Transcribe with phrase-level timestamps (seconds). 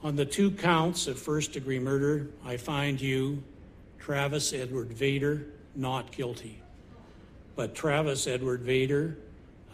[0.00, 3.42] On the two counts of first degree murder, I find you,
[3.98, 6.62] Travis Edward Vader, not guilty.
[7.56, 9.18] But Travis Edward Vader,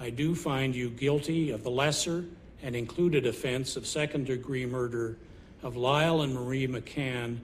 [0.01, 2.25] I do find you guilty of the lesser
[2.63, 5.19] and included offense of second degree murder
[5.63, 7.37] of Lyle and Marie McCann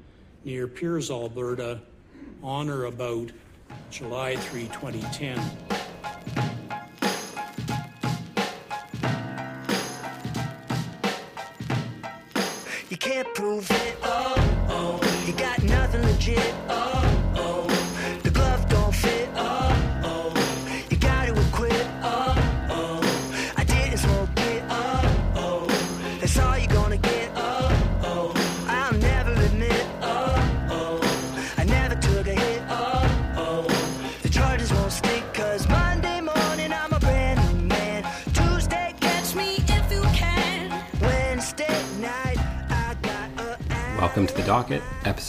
[0.47, 1.81] near Peers, Alberta,
[2.43, 3.31] on or about
[3.91, 6.60] July 3, 2010.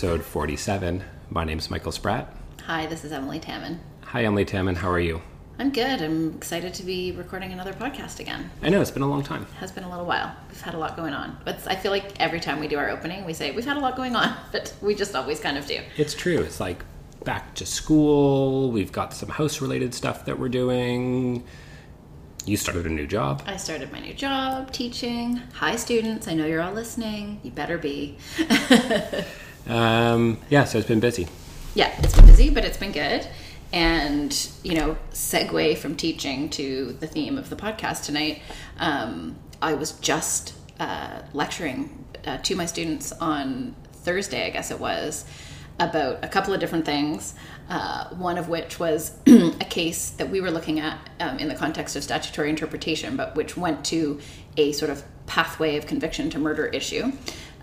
[0.01, 1.03] Episode 47.
[1.29, 2.35] My name's Michael Spratt.
[2.65, 3.79] Hi, this is Emilie Taman.
[4.05, 4.73] Hi, Emilie Taman.
[4.73, 5.21] How are you?
[5.59, 6.01] I'm good.
[6.01, 8.49] I'm excited to be recording another podcast again.
[8.63, 9.43] I know it's been a long time.
[9.43, 10.35] It has been a little while.
[10.49, 11.37] We've had a lot going on.
[11.45, 13.79] But I feel like every time we do our opening, we say we've had a
[13.79, 15.79] lot going on, but we just always kind of do.
[15.97, 16.39] It's true.
[16.39, 16.83] It's like
[17.23, 18.71] back to school.
[18.71, 21.43] We've got some house related stuff that we're doing.
[22.47, 23.43] You started a new job.
[23.45, 25.43] I started my new job teaching.
[25.53, 26.27] Hi, students.
[26.27, 27.39] I know you're all listening.
[27.43, 28.17] You better be.
[29.67, 31.27] Um, yeah, so it's been busy.
[31.75, 33.27] yeah, it's been busy, but it's been good.
[33.73, 38.41] And, you know, segue from teaching to the theme of the podcast tonight,
[38.77, 44.79] um, I was just uh, lecturing uh, to my students on Thursday, I guess it
[44.79, 45.25] was,
[45.79, 47.33] about a couple of different things.
[47.69, 51.55] Uh, one of which was a case that we were looking at um, in the
[51.55, 54.19] context of statutory interpretation, but which went to
[54.57, 57.13] a sort of pathway of conviction to murder issue.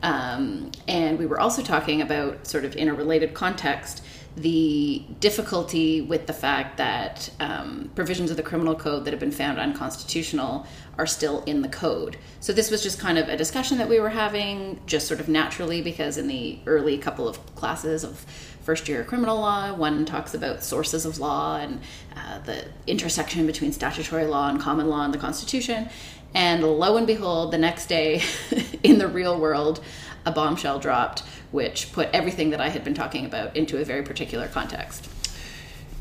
[0.02, 4.02] Um, and we were also talking about, sort of in a related context,
[4.36, 9.32] the difficulty with the fact that um, provisions of the criminal code that have been
[9.32, 12.16] found unconstitutional are still in the code.
[12.40, 15.28] So this was just kind of a discussion that we were having, just sort of
[15.28, 18.24] naturally, because in the early couple of classes of
[18.62, 21.80] first year criminal law, one talks about sources of law and
[22.14, 25.88] uh, the intersection between statutory law and common law and the Constitution.
[26.34, 28.22] And lo and behold, the next day
[28.82, 29.80] in the real world,
[30.24, 34.02] a bombshell dropped, which put everything that I had been talking about into a very
[34.02, 35.08] particular context.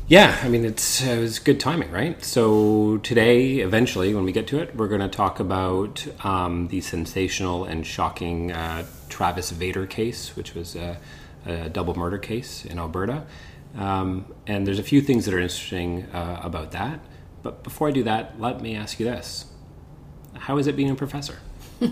[0.06, 2.24] Yeah, I mean, it's, uh, it was good timing, right?
[2.24, 6.80] So, today, eventually, when we get to it, we're going to talk about um, the
[6.80, 10.96] sensational and shocking uh, Travis Vader case, which was a,
[11.44, 13.24] a double murder case in Alberta.
[13.76, 17.00] Um, and there's a few things that are interesting uh, about that.
[17.42, 19.44] But before I do that, let me ask you this
[20.34, 21.38] How is it being a professor?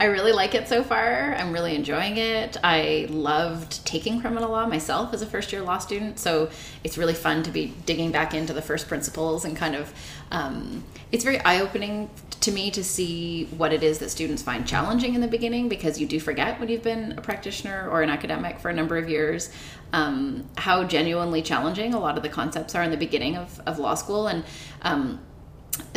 [0.00, 1.34] I really like it so far.
[1.34, 2.56] I'm really enjoying it.
[2.64, 6.50] I loved taking criminal law myself as a first year law student, so
[6.84, 9.92] it's really fun to be digging back into the first principles and kind of.
[10.30, 12.08] Um, it's very eye opening
[12.40, 16.00] to me to see what it is that students find challenging in the beginning because
[16.00, 19.08] you do forget when you've been a practitioner or an academic for a number of
[19.08, 19.50] years
[19.92, 23.78] um, how genuinely challenging a lot of the concepts are in the beginning of, of
[23.78, 24.28] law school.
[24.28, 24.44] And
[24.82, 25.20] um,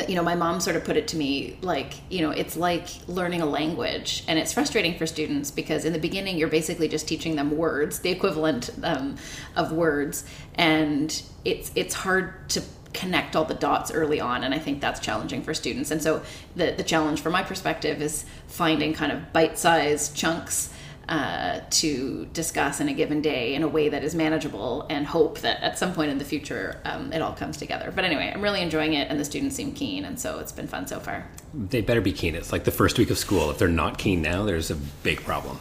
[0.07, 2.87] you know, my mom sort of put it to me like, you know, it's like
[3.07, 7.07] learning a language, and it's frustrating for students because in the beginning you're basically just
[7.07, 9.15] teaching them words, the equivalent um,
[9.55, 10.25] of words,
[10.55, 12.61] and it's it's hard to
[12.93, 15.91] connect all the dots early on, and I think that's challenging for students.
[15.91, 16.21] And so
[16.55, 20.73] the the challenge from my perspective is finding kind of bite-sized chunks
[21.09, 25.39] uh, to discuss in a given day in a way that is manageable and hope
[25.39, 27.91] that at some point in the future um, it all comes together.
[27.93, 30.67] But anyway, I'm really enjoying it and the students seem keen, and so it's been
[30.67, 31.27] fun so far.
[31.53, 32.35] They better be keen.
[32.35, 33.51] It's like the first week of school.
[33.51, 35.59] If they're not keen now, there's a big problem.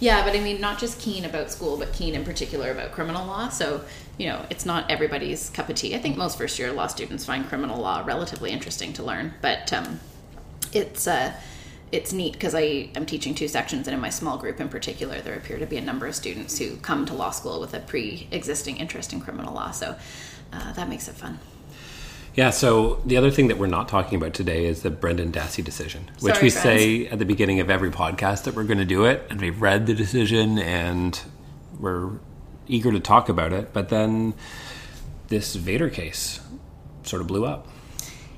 [0.00, 3.26] Yeah, but I mean, not just keen about school, but keen in particular about criminal
[3.26, 3.48] law.
[3.48, 3.82] So,
[4.18, 5.94] you know, it's not everybody's cup of tea.
[5.94, 9.72] I think most first year law students find criminal law relatively interesting to learn, but
[9.72, 10.00] um,
[10.72, 11.06] it's.
[11.06, 11.32] Uh,
[11.94, 15.20] it's neat because I am teaching two sections, and in my small group in particular,
[15.20, 17.78] there appear to be a number of students who come to law school with a
[17.78, 19.70] pre existing interest in criminal law.
[19.70, 19.94] So
[20.52, 21.38] uh, that makes it fun.
[22.34, 25.62] Yeah, so the other thing that we're not talking about today is the Brendan Dassey
[25.62, 26.62] decision, which Sorry, we friends.
[26.64, 29.62] say at the beginning of every podcast that we're going to do it, and we've
[29.62, 31.20] read the decision and
[31.78, 32.10] we're
[32.66, 33.72] eager to talk about it.
[33.72, 34.34] But then
[35.28, 36.40] this Vader case
[37.04, 37.68] sort of blew up.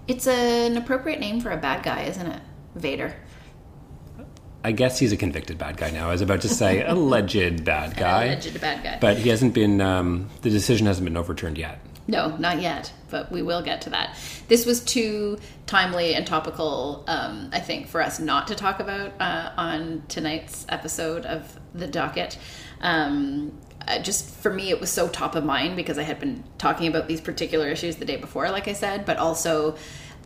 [0.06, 2.42] It's an appropriate name for a bad guy, isn't it?
[2.74, 3.16] Vader.
[4.66, 6.08] I guess he's a convicted bad guy now.
[6.08, 8.98] I was about to say alleged bad guy, Alleged bad guy.
[9.00, 9.80] but he hasn't been.
[9.80, 11.78] Um, the decision hasn't been overturned yet.
[12.08, 14.16] No, not yet, but we will get to that.
[14.48, 19.12] This was too timely and topical, um, I think, for us not to talk about
[19.20, 22.36] uh, on tonight's episode of the docket.
[22.80, 23.52] Um,
[23.86, 26.88] uh, just for me, it was so top of mind because I had been talking
[26.88, 29.76] about these particular issues the day before, like I said, but also.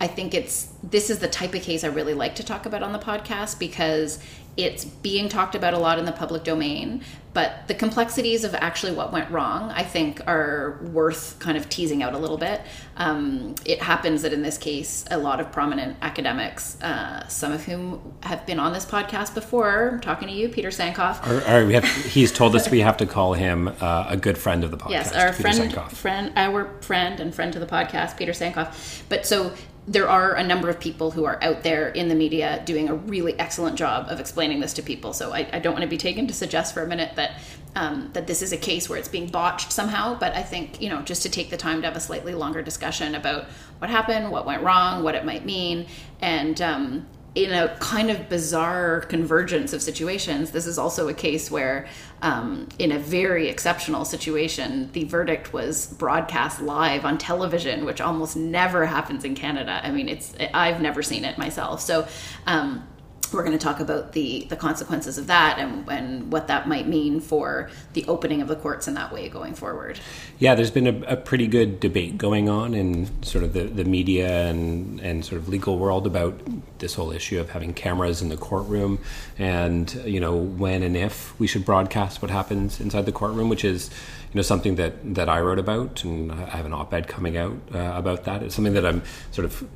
[0.00, 2.82] I think it's this is the type of case I really like to talk about
[2.82, 4.18] on the podcast because
[4.56, 7.02] it's being talked about a lot in the public domain,
[7.32, 12.02] but the complexities of actually what went wrong, I think, are worth kind of teasing
[12.02, 12.60] out a little bit.
[12.96, 17.64] Um, it happens that in this case, a lot of prominent academics, uh, some of
[17.64, 21.24] whom have been on this podcast before, I'm talking to you, Peter Sankoff.
[21.26, 24.36] Or, or we have, he's told us we have to call him uh, a good
[24.36, 24.90] friend of the podcast.
[24.90, 25.92] Yes, our Peter friend, Sankoff.
[25.92, 29.02] friend, our friend and friend to the podcast, Peter Sankoff.
[29.08, 29.54] But so
[29.90, 32.94] there are a number of people who are out there in the media doing a
[32.94, 35.12] really excellent job of explaining this to people.
[35.12, 37.32] So I, I don't want to be taken to suggest for a minute that
[37.74, 40.16] um, that this is a case where it's being botched somehow.
[40.16, 42.62] But I think you know just to take the time to have a slightly longer
[42.62, 43.46] discussion about
[43.78, 45.86] what happened, what went wrong, what it might mean,
[46.20, 51.50] and um, in a kind of bizarre convergence of situations, this is also a case
[51.50, 51.86] where,
[52.22, 58.36] um, in a very exceptional situation, the verdict was broadcast live on television, which almost
[58.36, 59.80] never happens in Canada.
[59.82, 61.80] I mean, it's I've never seen it myself.
[61.80, 62.06] So.
[62.46, 62.86] Um,
[63.32, 66.86] we're going to talk about the the consequences of that and, and what that might
[66.86, 69.98] mean for the opening of the courts in that way going forward.
[70.38, 73.84] Yeah, there's been a, a pretty good debate going on in sort of the, the
[73.84, 76.40] media and, and sort of legal world about
[76.78, 78.98] this whole issue of having cameras in the courtroom
[79.38, 83.64] and, you know, when and if we should broadcast what happens inside the courtroom, which
[83.64, 83.90] is,
[84.32, 87.36] you know, something that, that I wrote about and I have an op ed coming
[87.36, 88.42] out uh, about that.
[88.42, 89.68] It's something that I'm sort of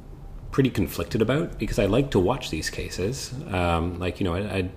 [0.55, 3.35] pretty conflicted about because I like to watch these cases.
[3.51, 4.71] Um, like, you know, I, I'd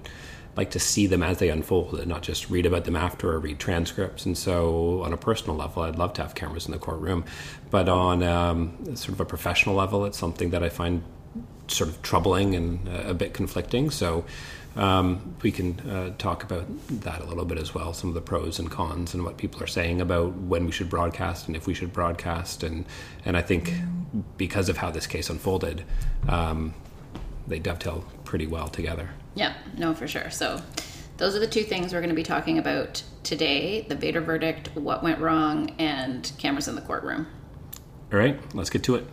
[0.56, 3.38] like to see them as they unfold and not just read about them after or
[3.38, 4.26] read transcripts.
[4.26, 7.26] And so, on a personal level, I'd love to have cameras in the courtroom.
[7.70, 11.04] But on um, sort of a professional level, it's something that I find
[11.68, 13.92] sort of troubling and uh, a bit conflicting.
[13.92, 14.26] So,
[14.78, 16.66] um, we can uh, talk about
[17.02, 19.62] that a little bit as well some of the pros and cons and what people
[19.62, 22.64] are saying about when we should broadcast and if we should broadcast.
[22.64, 22.86] And
[23.26, 23.74] and I think
[24.38, 25.84] because of how this case unfolded
[26.28, 26.74] um,
[27.48, 29.10] they dovetail pretty well together.
[29.36, 30.30] Yeah, no, for sure.
[30.30, 30.62] So,
[31.18, 34.70] those are the two things we're going to be talking about today the Vader verdict,
[34.76, 37.28] what went wrong, and cameras in the courtroom.
[38.12, 38.40] all right.
[38.54, 39.08] Let's get to it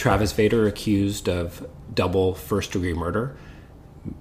[0.00, 3.36] Travis Vader accused of double first degree murder.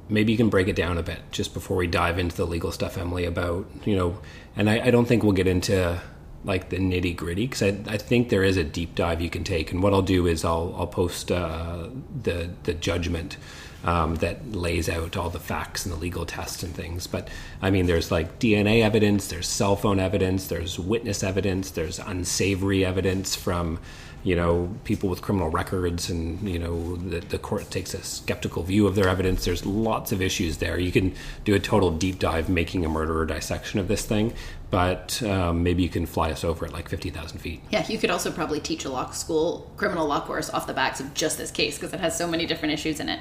[0.09, 2.73] Maybe you can break it down a bit just before we dive into the legal
[2.73, 4.19] stuff, Emilie, about, you know,
[4.57, 6.01] and I, I don't think we'll get into
[6.43, 9.45] like the nitty gritty because I, I think there is a deep dive you can
[9.45, 9.71] take.
[9.71, 11.87] And what I'll do is I'll, I'll post uh,
[12.23, 13.37] the, the judgment
[13.85, 17.07] um, that lays out all the facts and the legal tests and things.
[17.07, 17.29] But
[17.61, 22.83] I mean, there's like DNA evidence, there's cell phone evidence, there's witness evidence, there's unsavory
[22.83, 23.79] evidence from,
[24.23, 28.63] you know, people with criminal records, and you know, the, the court takes a skeptical
[28.63, 29.45] view of their evidence.
[29.45, 30.79] There's lots of issues there.
[30.79, 34.33] You can do a total deep dive, making a murderer dissection of this thing,
[34.71, 37.61] but um, maybe you can fly us over at like fifty thousand feet.
[37.69, 40.99] Yeah, you could also probably teach a law school criminal law course off the backs
[40.99, 43.19] of just this case because it has so many different issues in it.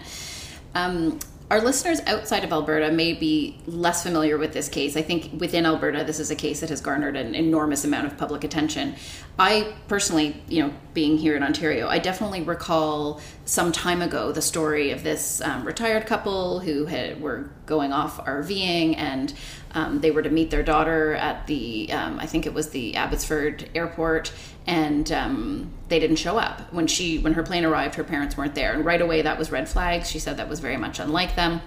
[0.75, 1.19] Um,
[1.51, 4.97] our listeners outside of Alberta may be less familiar with this case.
[4.97, 8.19] I think within Alberta, this is a case that has garnered an enormous amount of
[8.19, 8.97] public attention.
[9.39, 14.43] I personally, you know, being here in Ontario, I definitely recall some time ago the
[14.43, 19.33] story of this um, retired couple who had, were going off RVing and
[19.73, 22.97] um, they were to meet their daughter at the, um, I think it was the
[22.97, 24.33] Abbotsford airport,
[24.67, 27.95] and um, they didn't show up when she when her plane arrived.
[27.95, 30.11] Her parents weren't there, and right away that was red flags.
[30.11, 31.61] She said that was very much unlike them.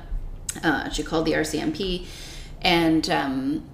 [0.63, 2.05] Uh, she called the RCMP,
[2.61, 3.69] and um,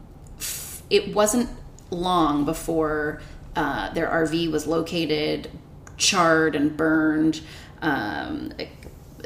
[0.89, 1.49] it wasn't
[1.89, 3.21] long before
[3.55, 5.49] uh, their RV was located,
[5.97, 7.41] charred and burned.
[7.81, 8.53] Um,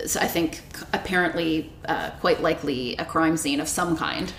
[0.05, 0.61] so I think
[0.93, 4.31] apparently, uh, quite likely, a crime scene of some kind.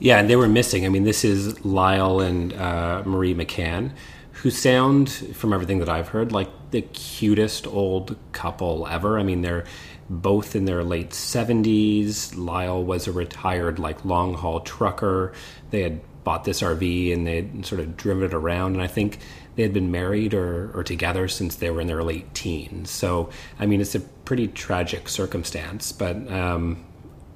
[0.00, 0.86] Yeah, and they were missing.
[0.86, 3.92] I mean, this is Lyle and uh, Marie McCann,
[4.32, 9.18] who sound, from everything that I've heard, like the cutest old couple ever.
[9.18, 9.64] I mean, they're
[10.08, 12.34] both in their late 70s.
[12.34, 15.34] Lyle was a retired, like, long haul trucker.
[15.70, 18.72] They had bought this RV and they'd sort of driven it around.
[18.72, 19.18] And I think
[19.56, 22.88] they had been married or, or together since they were in their late teens.
[22.88, 23.28] So,
[23.58, 25.92] I mean, it's a pretty tragic circumstance.
[25.92, 26.86] But, um,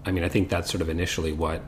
[0.07, 1.63] I mean, I think that's sort of initially what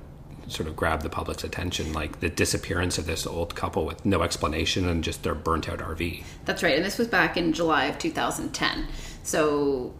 [0.49, 4.23] sort of grabbed the public's attention, like the disappearance of this old couple with no
[4.23, 6.23] explanation and just their burnt out RV.
[6.45, 6.77] That's right.
[6.77, 8.87] And this was back in July of 2010.
[9.23, 9.93] So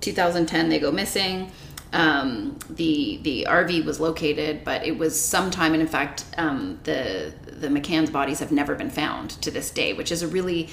[0.00, 1.50] 2010 they go missing.
[1.92, 7.32] um, the the RV was located, but it was sometime, and in fact, um, the
[7.46, 10.70] the McCann's bodies have never been found to this day, which is a really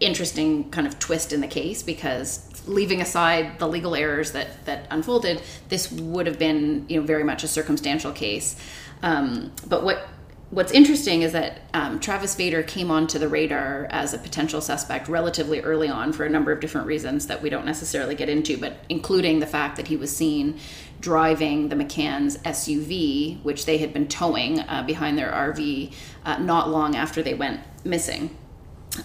[0.00, 4.86] interesting kind of twist in the case because leaving aside the legal errors that that
[4.90, 8.56] unfolded, this would have been you know very much a circumstantial case.
[9.02, 10.08] Um, but what
[10.50, 15.08] what's interesting is that um, Travis Vader came onto the radar as a potential suspect
[15.08, 18.56] relatively early on for a number of different reasons that we don't necessarily get into,
[18.56, 20.58] but including the fact that he was seen
[21.00, 25.92] driving the McCann's SUV, which they had been towing uh, behind their RV
[26.24, 28.34] uh, not long after they went missing.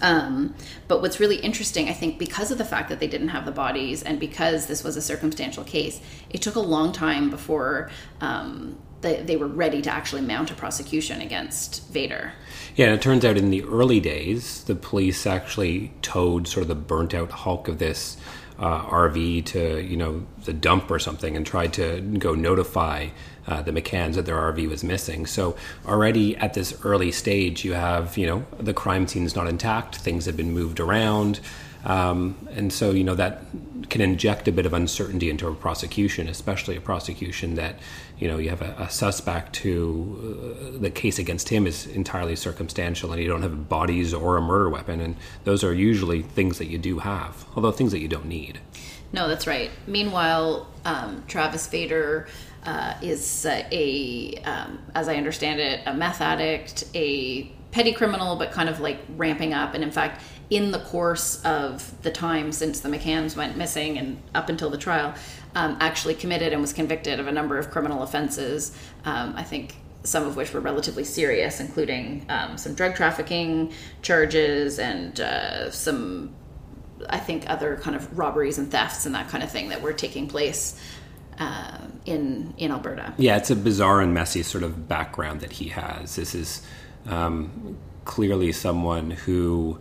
[0.01, 0.55] Um,
[0.87, 3.51] but what's really interesting, I think, because of the fact that they didn't have the
[3.51, 8.77] bodies and because this was a circumstantial case, it took a long time before um,
[9.01, 12.33] they, they were ready to actually mount a prosecution against Vader.
[12.75, 16.67] Yeah, and it turns out in the early days, the police actually towed sort of
[16.67, 18.17] the burnt out hulk of this
[18.61, 23.07] uh, RV to, you know, the dump or something and tried to go notify
[23.47, 25.25] uh, the McCanns that their RV was missing.
[25.25, 29.47] So already at this early stage, you have, you know, the crime scene is not
[29.47, 31.39] intact, things have been moved around.
[31.83, 33.43] Um, and so, you know, that
[33.89, 37.75] can inject a bit of uncertainty into a prosecution, especially a prosecution that,
[38.19, 42.35] you know, you have a, a suspect who uh, the case against him is entirely
[42.35, 45.01] circumstantial and you don't have bodies or a murder weapon.
[45.01, 48.59] And those are usually things that you do have, although things that you don't need.
[49.13, 49.71] No, that's right.
[49.87, 52.27] Meanwhile, um, Travis Vader
[52.63, 58.35] uh, is uh, a, um, as I understand it, a meth addict, a petty criminal,
[58.35, 59.73] but kind of like ramping up.
[59.73, 60.21] And in fact,
[60.51, 64.77] in the course of the time since the McCanns went missing and up until the
[64.77, 65.15] trial,
[65.55, 68.77] um, actually committed and was convicted of a number of criminal offenses.
[69.05, 74.77] Um, I think some of which were relatively serious, including um, some drug trafficking charges
[74.77, 76.35] and uh, some,
[77.09, 79.93] I think, other kind of robberies and thefts and that kind of thing that were
[79.93, 80.79] taking place
[81.39, 83.13] uh, in in Alberta.
[83.17, 86.17] Yeah, it's a bizarre and messy sort of background that he has.
[86.17, 86.65] This is
[87.05, 89.79] um, clearly someone who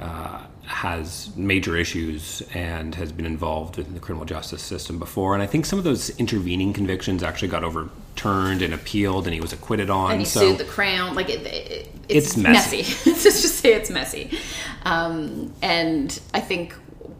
[0.00, 5.34] uh, has major issues and has been involved in the criminal justice system before.
[5.34, 9.40] And I think some of those intervening convictions actually got overturned and appealed, and he
[9.40, 10.12] was acquitted on.
[10.12, 11.14] And he so sued the crown.
[11.14, 12.78] Like it, it, it's, It's messy.
[13.10, 14.38] Let's just say it's messy.
[14.84, 16.74] Um, and I think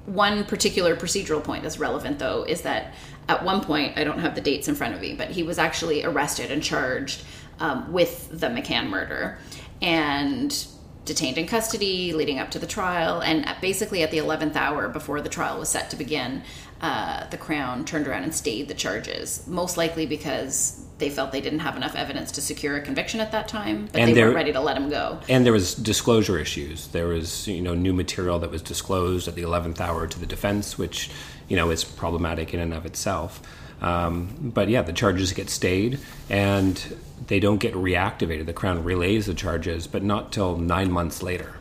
[0.07, 2.95] one particular procedural point that's relevant, though, is that
[3.29, 5.59] at one point I don't have the dates in front of me, but he was
[5.59, 7.25] actually arrested and charged
[7.59, 9.39] um, with the McCann murder
[9.81, 10.67] and
[11.07, 13.23] detained in custody leading up to the trial.
[13.23, 16.43] And basically, at the 11th hour before the trial was set to begin,
[16.83, 21.41] uh, the Crown turned around and stayed the charges, most likely because they felt they
[21.41, 24.27] didn't have enough evidence to secure a conviction at that time, but And they there-
[24.27, 25.19] weren't ready to let him go.
[25.29, 26.89] and there was disclosure issues.
[26.89, 30.27] There was you know new material that was disclosed at the eleventh hour to the
[30.27, 31.11] defense, which
[31.49, 33.41] you know is problematic in and of itself.
[33.81, 35.99] Um, but yeah, the charges get stayed
[36.31, 38.47] and they don't get reactivated.
[38.47, 41.55] The Crown relays the charges, but not till nine months later.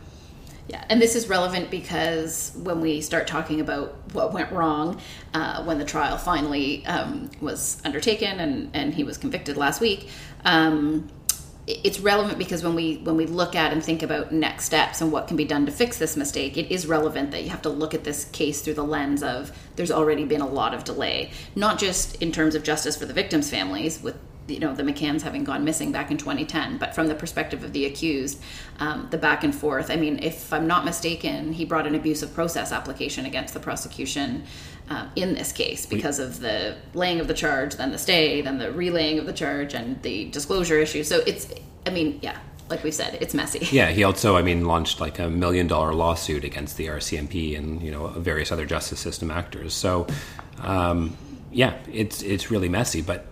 [0.68, 5.00] Yeah, and this is relevant because when we start talking about what went wrong
[5.34, 10.10] uh, when the trial finally um, was undertaken and, and he was convicted last week,
[10.44, 11.08] um,
[11.68, 15.12] it's relevant because when we when we look at and think about next steps and
[15.12, 17.70] what can be done to fix this mistake, it is relevant that you have to
[17.70, 21.32] look at this case through the lens of there's already been a lot of delay,
[21.56, 24.16] not just in terms of justice for the victims' families with
[24.48, 27.74] you know the McCanns having gone missing back in 2010, but from the perspective of
[27.74, 28.40] the accused,
[28.80, 29.90] um, the back and forth.
[29.90, 34.44] I mean, if I'm not mistaken, he brought an abusive process application against the prosecution
[34.90, 38.58] um, in this case because of the laying of the charge, then the stay, then
[38.58, 41.04] the relaying of the charge, and the disclosure issue.
[41.04, 41.48] So it's,
[41.86, 42.38] I mean, yeah,
[42.70, 43.60] like we said, it's messy.
[43.72, 47.82] Yeah, he also, I mean, launched like a million dollar lawsuit against the RCMP and
[47.82, 49.74] you know various other justice system actors.
[49.74, 50.08] So,
[50.62, 51.16] um,
[51.52, 53.02] yeah, it's it's really messy.
[53.02, 53.28] But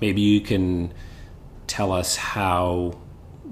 [0.00, 0.92] maybe you can
[1.66, 2.98] tell us how,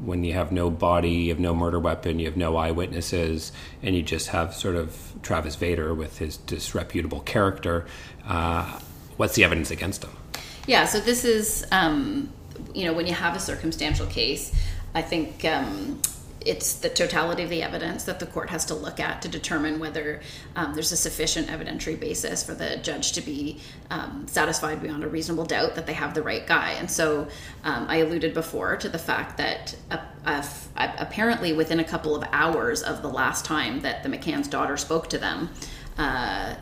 [0.05, 3.95] when you have no body, you have no murder weapon, you have no eyewitnesses, and
[3.95, 7.87] you just have sort of Travis Vader with his disreputable character.
[8.27, 8.81] Uh,
[9.17, 10.11] what's the evidence against him?
[10.67, 12.33] Yeah, so this is, um,
[12.75, 14.55] you know, when you have a circumstantial case,
[14.95, 16.01] I think um,
[16.47, 19.79] it's the totality of the evidence that the court has to look at to determine
[19.79, 20.21] whether
[20.57, 25.09] um, there's a sufficient evidentiary basis for the judge to be um, satisfied beyond a
[25.09, 26.73] reasonable doubt that they have the right guy.
[26.73, 27.29] And so
[27.65, 29.77] um, I alluded before to the fact that
[30.77, 35.09] apparently within a couple of hours of the last time that the McCann's daughter spoke
[35.11, 35.51] to them,
[35.99, 36.55] uh,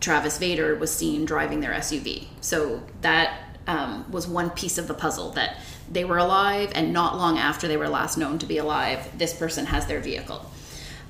[0.00, 2.26] Travis Vader was seen driving their SUV.
[2.40, 5.56] So that um, was one piece of the puzzle that
[5.92, 9.34] they were alive, and not long after they were last known to be alive, this
[9.34, 10.50] person has their vehicle.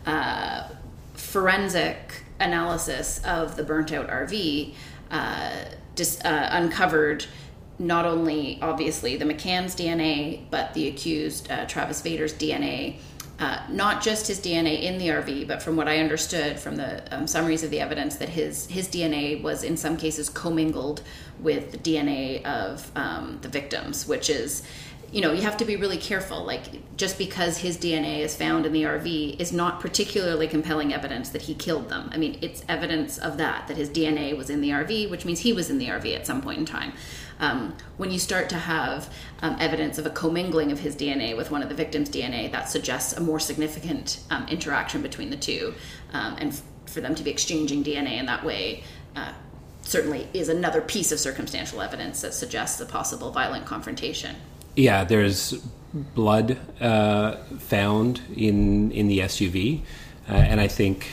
[0.04, 0.68] Uh,
[1.14, 4.74] forensic analysis of the burnt out RV
[5.10, 5.52] uh,
[5.94, 7.26] dis, uh, uncovered
[7.78, 12.96] not only obviously the McCann's DNA, but the accused uh, Travis Vader's DNA.
[13.42, 17.02] Uh, not just his DNA in the RV, but from what I understood from the
[17.12, 21.02] um, summaries of the evidence, that his his DNA was in some cases commingled
[21.40, 24.62] with the DNA of um, the victims, which is
[25.12, 26.42] you know, you have to be really careful.
[26.44, 31.28] Like, just because his DNA is found in the RV is not particularly compelling evidence
[31.30, 32.08] that he killed them.
[32.12, 35.40] I mean, it's evidence of that, that his DNA was in the RV, which means
[35.40, 36.94] he was in the RV at some point in time.
[37.40, 41.50] Um, when you start to have um, evidence of a commingling of his DNA with
[41.50, 45.74] one of the victim's DNA, that suggests a more significant um, interaction between the two.
[46.12, 48.84] Um, and f- for them to be exchanging DNA in that way.
[49.16, 49.32] Uh,
[49.82, 54.36] certainly is another piece of circumstantial evidence that suggests a possible violent confrontation.
[54.74, 55.54] Yeah, there's
[55.92, 59.82] blood uh, found in in the SUV,
[60.28, 61.06] uh, and I think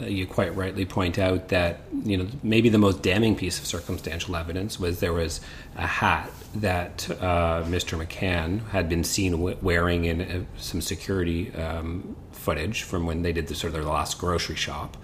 [0.00, 3.66] uh, you quite rightly point out that you know maybe the most damning piece of
[3.66, 5.40] circumstantial evidence was there was
[5.76, 7.96] a hat that uh, Mr.
[7.96, 13.46] McCann had been seen wearing in uh, some security um, footage from when they did
[13.46, 14.96] the sort of their last grocery shop.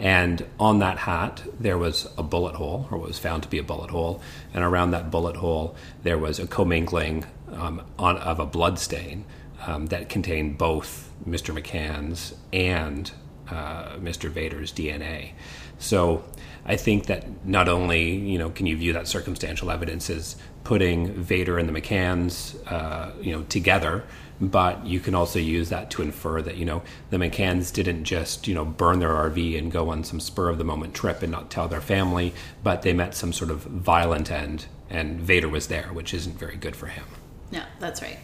[0.00, 3.58] And on that hat, there was a bullet hole, or what was found to be
[3.58, 4.22] a bullet hole.
[4.54, 9.26] And around that bullet hole, there was a commingling um, on, of a blood stain
[9.66, 11.54] um, that contained both Mr.
[11.54, 13.12] McCann's and
[13.50, 14.30] uh, Mr.
[14.30, 15.32] Vader's DNA.
[15.78, 16.24] So
[16.64, 21.12] I think that not only you know can you view that circumstantial evidence as putting
[21.14, 24.04] Vader and the McCanns uh, you know together
[24.40, 28.48] but you can also use that to infer that you know the McCanns didn't just
[28.48, 31.30] you know burn their RV and go on some spur of the moment trip and
[31.30, 32.32] not tell their family,
[32.62, 36.56] but they met some sort of violent end, and Vader was there, which isn't very
[36.56, 37.04] good for him.
[37.50, 38.18] Yeah, that's right.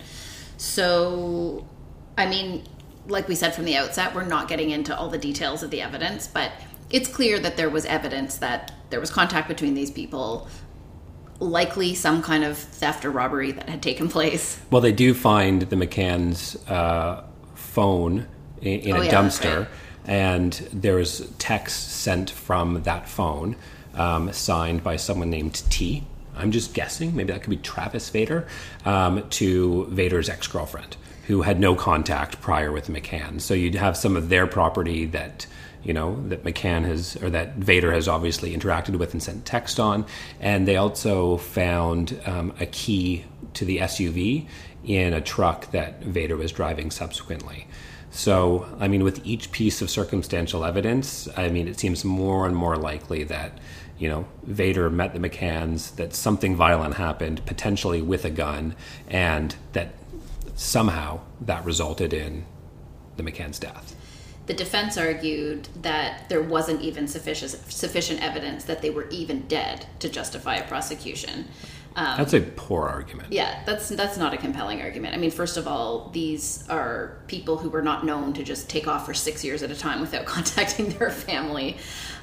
[0.56, 1.66] So,
[2.16, 2.64] I mean,
[3.06, 5.82] like we said from the outset, we're not getting into all the details of the
[5.82, 6.52] evidence, but
[6.90, 10.48] it's clear that there was evidence that there was contact between these people
[11.40, 14.58] likely some kind of theft or robbery that had taken place.
[14.70, 17.24] Well, they do find the McCann's uh,
[17.54, 18.26] phone
[18.62, 19.68] in, in Oh, a yeah, dumpster, right.
[20.06, 23.56] and there's text sent from that phone
[23.94, 26.04] um, signed by someone named T.
[26.36, 28.46] I'm just guessing, maybe that could be Travis Vader,
[28.84, 30.96] um, to Vader's ex girlfriend,
[31.28, 33.40] who had no contact prior with McCann.
[33.40, 35.46] So you'd have some of their property that
[35.86, 39.78] you know that McCann has or that Vader has obviously interacted with and sent text
[39.78, 40.04] on,
[40.40, 44.48] and they also found um, a key to the SUV
[44.84, 47.68] in a truck that Vader was driving subsequently.
[48.10, 52.56] So, I mean, with each piece of circumstantial evidence, I mean, it seems more and
[52.56, 53.58] more likely that,
[53.98, 58.74] you know, Vader met the McCanns, that something violent happened, potentially with a gun,
[59.08, 59.94] and that
[60.54, 62.46] somehow that resulted in
[63.16, 63.95] the McCann's death.
[64.46, 69.86] The defense argued that there wasn't even sufficient sufficient evidence that they were even dead
[70.00, 71.48] to justify a prosecution.
[71.96, 73.32] Um, That's a poor argument.
[73.32, 75.14] yeah, that's that's not a compelling argument.
[75.14, 78.86] I mean, first of all, these are people who were not known to just take
[78.86, 81.78] off for six years at a time without contacting their family.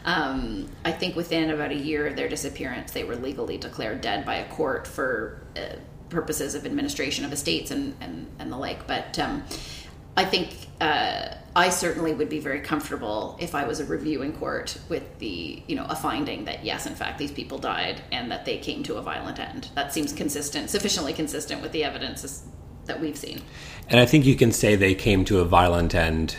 [0.05, 4.25] Um, I think within about a year of their disappearance, they were legally declared dead
[4.25, 5.77] by a court for uh,
[6.09, 8.86] purposes of administration of estates and and, and the like.
[8.86, 9.43] But um,
[10.15, 14.34] I think uh, I certainly would be very comfortable if I was a review in
[14.34, 18.32] court with the, you know, a finding that yes, in fact, these people died and
[18.32, 19.69] that they came to a violent end.
[19.76, 22.43] That seems consistent, sufficiently consistent with the evidence
[22.86, 23.41] that we've seen.
[23.88, 26.38] And I think you can say they came to a violent end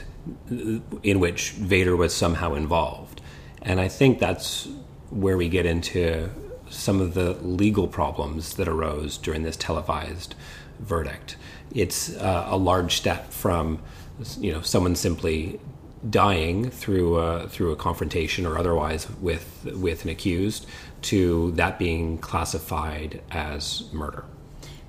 [1.02, 3.20] in which Vader was somehow involved.
[3.62, 4.68] And I think that's
[5.10, 6.30] where we get into
[6.68, 10.34] some of the legal problems that arose during this televised
[10.80, 11.36] verdict.
[11.74, 13.80] It's uh, a large step from
[14.38, 15.60] you know someone simply
[16.08, 20.66] dying through a, through a confrontation or otherwise with with an accused
[21.02, 24.24] to that being classified as murder.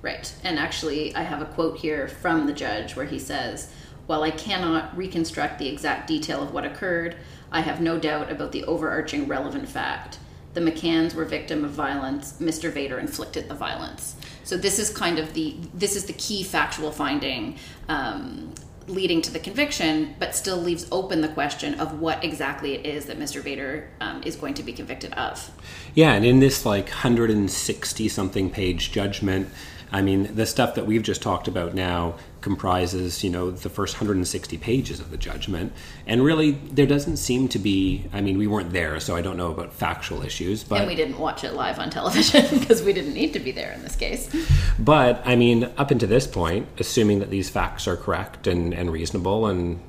[0.01, 0.31] Right.
[0.43, 3.71] And actually, I have a quote here from the judge where he says,
[4.05, 7.15] While I cannot reconstruct the exact detail of what occurred,
[7.51, 10.19] I have no doubt about the overarching relevant fact.
[10.53, 12.33] The McCanns were victim of violence.
[12.39, 12.71] Mr.
[12.71, 14.14] Vader inflicted the violence.
[14.45, 17.57] So this is kind of the this is the key factual finding
[17.89, 18.53] um,
[18.87, 23.05] leading to the conviction, but still leaves open the question of what exactly it is
[23.05, 23.41] that Mr.
[23.41, 25.51] Vader um, is going to be convicted of.
[25.95, 29.49] Yeah, and in this like 160 something page judgment,
[29.91, 33.95] I mean, the stuff that we've just talked about now comprises, you know, the first
[33.95, 35.73] 160 pages of the judgment.
[36.05, 39.35] And really, there doesn't seem to be, I mean, we weren't there, so I don't
[39.35, 40.77] know about factual issues, but.
[40.77, 43.71] and we didn't watch it live on television because we didn't need to be there
[43.71, 44.29] in this case.
[44.77, 48.91] But I mean, up until this point, assuming that these facts are correct and, and
[48.91, 49.79] reasonable, and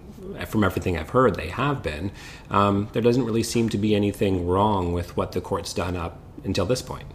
[0.46, 2.10] from everything I've heard, they have been.
[2.50, 6.18] Um, there doesn't really seem to be anything wrong with what the court's done up
[6.42, 7.06] until this point.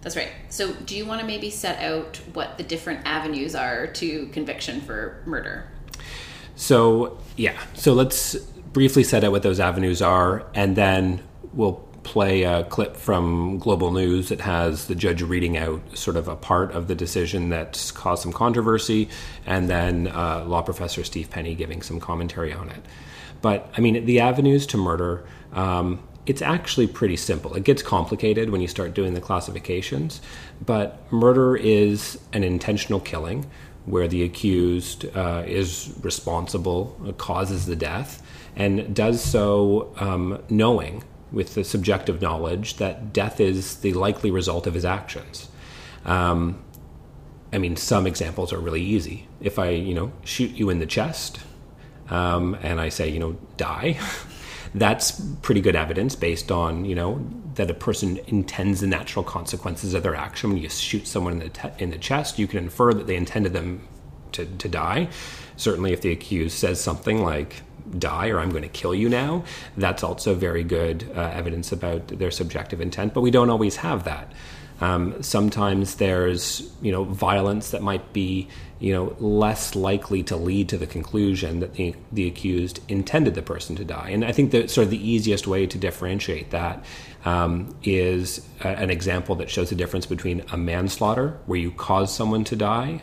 [0.00, 0.30] That's right.
[0.48, 4.80] So, do you want to maybe set out what the different avenues are to conviction
[4.80, 5.68] for murder?
[6.54, 7.58] So, yeah.
[7.74, 8.34] So, let's
[8.72, 13.92] briefly set out what those avenues are, and then we'll play a clip from Global
[13.92, 17.90] News that has the judge reading out sort of a part of the decision that's
[17.90, 19.08] caused some controversy,
[19.44, 22.82] and then uh, law professor Steve Penney giving some commentary on it.
[23.42, 27.54] But I mean, the avenues to murder, um, it's actually pretty simple.
[27.54, 30.20] It gets complicated when you start doing the classifications,
[30.64, 33.50] but murder is an intentional killing
[33.86, 38.22] where the accused uh, is responsible, uh, causes the death,
[38.54, 44.66] and does so um, knowing with the subjective knowledge that death is the likely result
[44.66, 45.48] of his actions.
[46.04, 46.62] Um,
[47.52, 49.26] I mean, some examples are really easy.
[49.40, 51.40] If I, you know, shoot you in the chest
[52.10, 53.98] um, and I say, you know, die,
[54.74, 59.94] that's pretty good evidence based on, you know, that a person intends the natural consequences
[59.94, 60.50] of their action.
[60.50, 63.16] When you shoot someone in the, te- in the chest, you can infer that they
[63.16, 63.86] intended them
[64.32, 65.08] to, to die.
[65.56, 67.62] Certainly, if the accused says something like,
[67.98, 69.44] die or I'm going to kill you now,
[69.76, 73.14] that's also very good uh, evidence about their subjective intent.
[73.14, 74.32] But we don't always have that.
[74.80, 80.68] Um, sometimes there's you know violence that might be you know less likely to lead
[80.68, 84.10] to the conclusion that the, the accused intended the person to die.
[84.10, 86.84] And I think that sort of the easiest way to differentiate that
[87.24, 92.14] um, is a, an example that shows the difference between a manslaughter where you cause
[92.14, 93.02] someone to die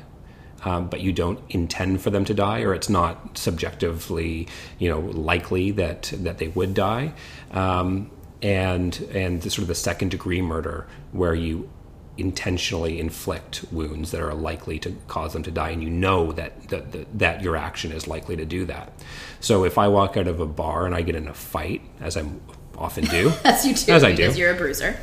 [0.66, 4.48] um, but you don't intend for them to die, or it's not subjectively,
[4.80, 7.14] you know, likely that that they would die,
[7.52, 8.10] um,
[8.41, 11.69] and and the, sort of the second degree murder where you
[12.17, 16.69] intentionally inflict wounds that are likely to cause them to die, and you know that
[16.69, 18.93] that, that your action is likely to do that.
[19.39, 22.17] So if I walk out of a bar and I get in a fight, as
[22.17, 22.26] I
[22.78, 24.98] often do, as you do, as I because do, you're a bruiser,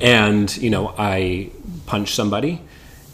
[0.00, 1.50] and you know I
[1.86, 2.62] punch somebody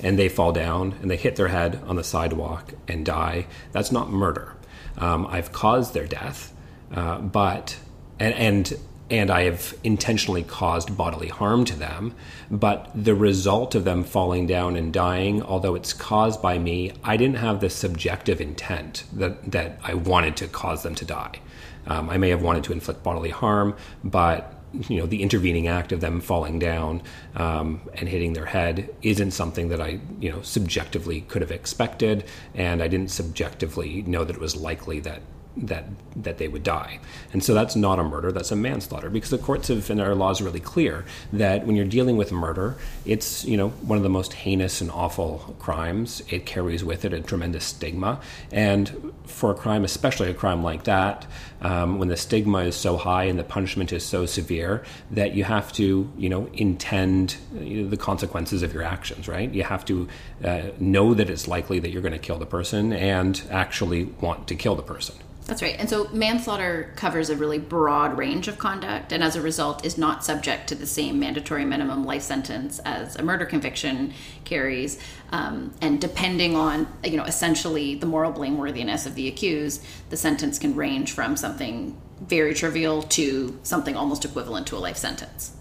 [0.00, 3.90] and they fall down and they hit their head on the sidewalk and die, that's
[3.90, 4.54] not murder.
[4.98, 6.52] Um, I've caused their death,
[6.92, 7.78] uh, but
[8.20, 8.78] and, and
[9.18, 12.14] and I have intentionally caused bodily harm to them,
[12.50, 17.16] but the result of them falling down and dying, although it's caused by me, I
[17.16, 21.38] didn't have the subjective intent that that I wanted to cause them to die.
[21.86, 24.52] Um, I may have wanted to inflict bodily harm, but
[24.88, 27.00] you know the intervening act of them falling down
[27.36, 32.24] um, and hitting their head isn't something that I you know subjectively could have expected,
[32.52, 35.20] and I didn't subjectively know that it was likely that
[35.56, 35.84] that
[36.16, 37.00] that they would die.
[37.32, 40.14] And so that's not a murder, that's a manslaughter because the courts have and our
[40.14, 44.08] laws really clear that when you're dealing with murder, it's, you know, one of the
[44.10, 46.22] most heinous and awful crimes.
[46.28, 48.20] It carries with it a tremendous stigma.
[48.52, 51.26] And for a crime, especially a crime like that,
[51.60, 55.44] um, when the stigma is so high and the punishment is so severe that you
[55.44, 59.50] have to, you know, intend the consequences of your actions, right?
[59.52, 60.08] You have to
[60.44, 64.48] uh, know that it's likely that you're going to kill the person and actually want
[64.48, 65.16] to kill the person.
[65.46, 65.76] That's right.
[65.78, 69.98] And so manslaughter covers a really broad range of conduct and as a result is
[69.98, 74.98] not subject to the same mandatory minimum life sentence as a murder conviction carries.
[75.32, 80.58] Um, and depending on, you know, essentially the moral blameworthiness of the accused, the sentence
[80.58, 85.54] can range from something very trivial to something almost equivalent to a life sentence.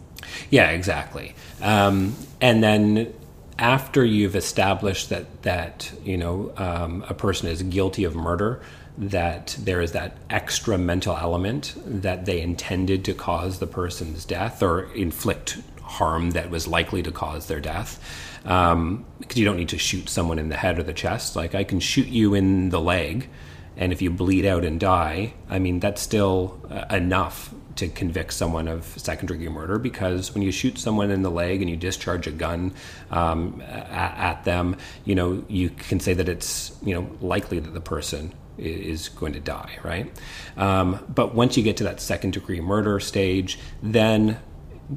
[0.49, 1.35] Yeah, exactly.
[1.61, 3.13] Um, and then
[3.59, 8.61] after you've established that that you know um, a person is guilty of murder,
[8.97, 14.61] that there is that extra mental element that they intended to cause the person's death
[14.61, 17.99] or inflict harm that was likely to cause their death.
[18.45, 21.35] Um, because you don't need to shoot someone in the head or the chest.
[21.35, 23.29] Like I can shoot you in the leg,
[23.77, 28.33] and if you bleed out and die, I mean that's still uh, enough to convict
[28.33, 31.75] someone of second degree murder because when you shoot someone in the leg and you
[31.75, 32.71] discharge a gun
[33.09, 34.75] um, at, at, them,
[35.05, 39.33] you know you can say that it's you know likely that the person is going
[39.33, 40.11] to die, right?
[40.57, 44.39] Um, but once you get to that second degree murder stage, then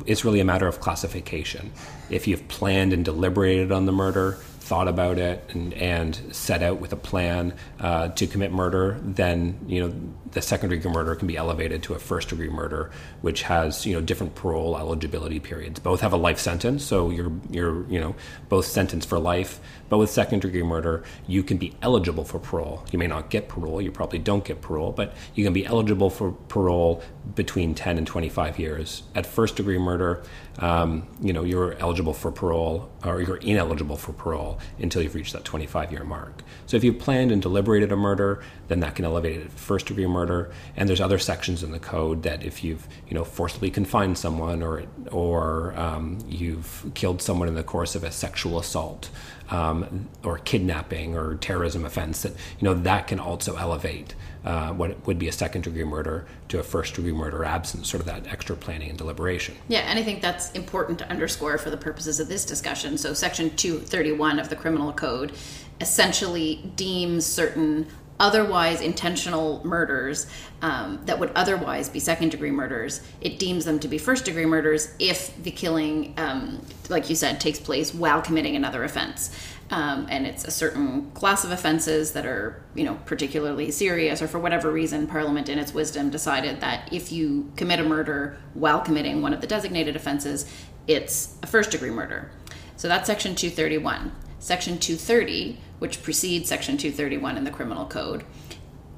[0.05, 1.73] it's really a matter of classification.
[2.11, 6.81] If you've planned and deliberated on the murder, thought about it and, and set out
[6.81, 9.95] with a plan uh, to commit murder, then you know
[10.33, 12.90] the second degree murder can be elevated to a first degree murder,
[13.21, 15.79] which has you know different parole eligibility periods.
[15.79, 18.16] Both have a life sentence, so you're you're you know
[18.49, 19.61] both sentenced for life.
[19.88, 22.85] But with second degree murder, you can be eligible for parole.
[22.90, 23.81] You may not get parole.
[23.81, 27.03] You probably don't get parole, but you can be eligible for parole
[27.35, 29.03] between 10 and 25 years.
[29.14, 30.22] At first degree murder,
[30.59, 35.35] um, you know you're eligible for parole or you're ineligible for parole until you've reached
[35.35, 36.42] that 25 year mark.
[36.66, 39.87] So if you've planned and deliberated a murder, then that can elevate it to first
[39.87, 40.51] degree murder.
[40.77, 44.62] And there's other sections in the code that if you've you know forcibly confined someone
[44.62, 49.11] or or um, you've killed someone in the course of a sexual assault
[49.50, 55.06] um, or kidnapping or terrorism offense, that you know that can also elevate uh, what
[55.06, 58.26] would be a second degree murder to a first degree murder absent sort of that
[58.26, 59.54] extra planning and deliberation.
[59.68, 62.96] Yeah, and I think that's important to underscore for the purposes of this discussion.
[62.96, 65.32] So, Section 231 of the Criminal Code
[65.80, 67.87] essentially deems certain
[68.18, 70.26] otherwise intentional murders
[70.62, 74.46] um, that would otherwise be second degree murders, it deems them to be first degree
[74.46, 79.37] murders if the killing, um, like you said, takes place while committing another offense.
[79.70, 84.29] Um, and it's a certain class of offenses that are you know particularly serious or
[84.29, 88.81] for whatever reason parliament in its wisdom decided that if you commit a murder while
[88.81, 90.48] committing one of the designated offenses
[90.87, 92.31] it's a first degree murder.
[92.76, 98.25] So that's section 231 section 230 which precedes section 231 in the criminal code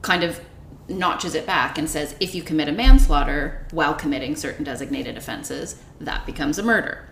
[0.03, 0.41] kind of
[0.89, 5.83] notches it back and says if you commit a manslaughter while committing certain designated offenses
[6.01, 7.07] that becomes a murder.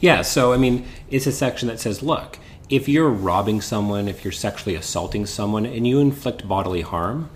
[0.00, 2.38] Yeah so i mean it's a section that says look
[2.72, 7.28] if you're robbing someone, if you're sexually assaulting someone, and you inflict bodily harm,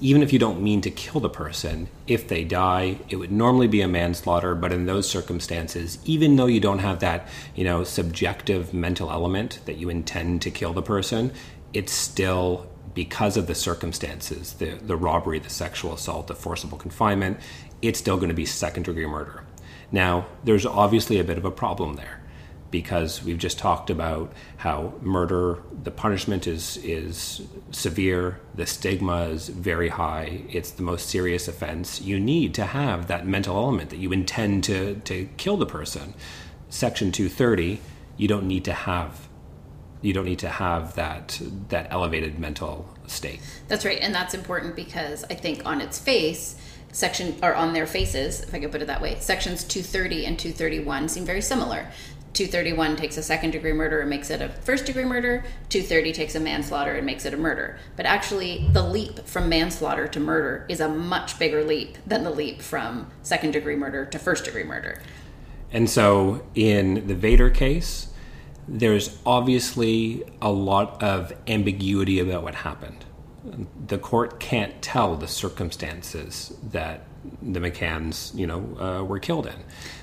[0.00, 3.66] even if you don't mean to kill the person, if they die, it would normally
[3.66, 4.54] be a manslaughter.
[4.54, 9.60] But in those circumstances, even though you don't have that, you know, subjective mental element
[9.66, 11.32] that you intend to kill the person,
[11.72, 17.38] it's still because of the circumstances, the the robbery, the sexual assault, the forcible confinement,
[17.82, 19.44] it's still going to be second degree murder.
[19.90, 22.17] Now, there's obviously a bit of a problem there
[22.70, 29.48] because we've just talked about how murder the punishment is is severe the stigma is
[29.48, 32.00] very high it's the most serious offense.
[32.00, 36.14] You need to have that mental element that you intend to to kill the person.
[36.68, 37.80] Section 230
[38.16, 39.28] you don't need to have
[40.02, 43.40] you don't need to have that that elevated mental state.
[43.68, 46.56] That's right and that's important because i think on its face
[46.92, 50.38] section or on their faces if i could put it that way sections 230 and
[50.38, 51.86] 231 seem very similar
[52.38, 55.42] 231 takes a second degree murder and makes it a first degree murder.
[55.70, 57.80] 230 takes a manslaughter and makes it a murder.
[57.96, 62.30] But actually, the leap from manslaughter to murder is a much bigger leap than the
[62.30, 65.02] leap from second degree murder to first degree murder.
[65.72, 68.06] And so, in the Vader case,
[68.68, 73.04] there's obviously a lot of ambiguity about what happened.
[73.84, 77.04] The court can't tell the circumstances that
[77.42, 79.56] the McCanns, you know, uh, were killed in.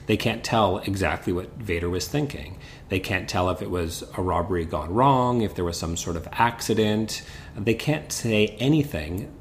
[0.06, 2.58] They can't tell exactly what Vader was thinking.
[2.90, 6.16] They can't tell if it was a robbery gone wrong, if there was some sort
[6.16, 7.24] of accident.
[7.56, 9.32] They can't say anything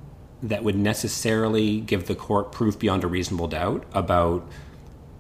[0.43, 4.47] that would necessarily give the court proof beyond a reasonable doubt about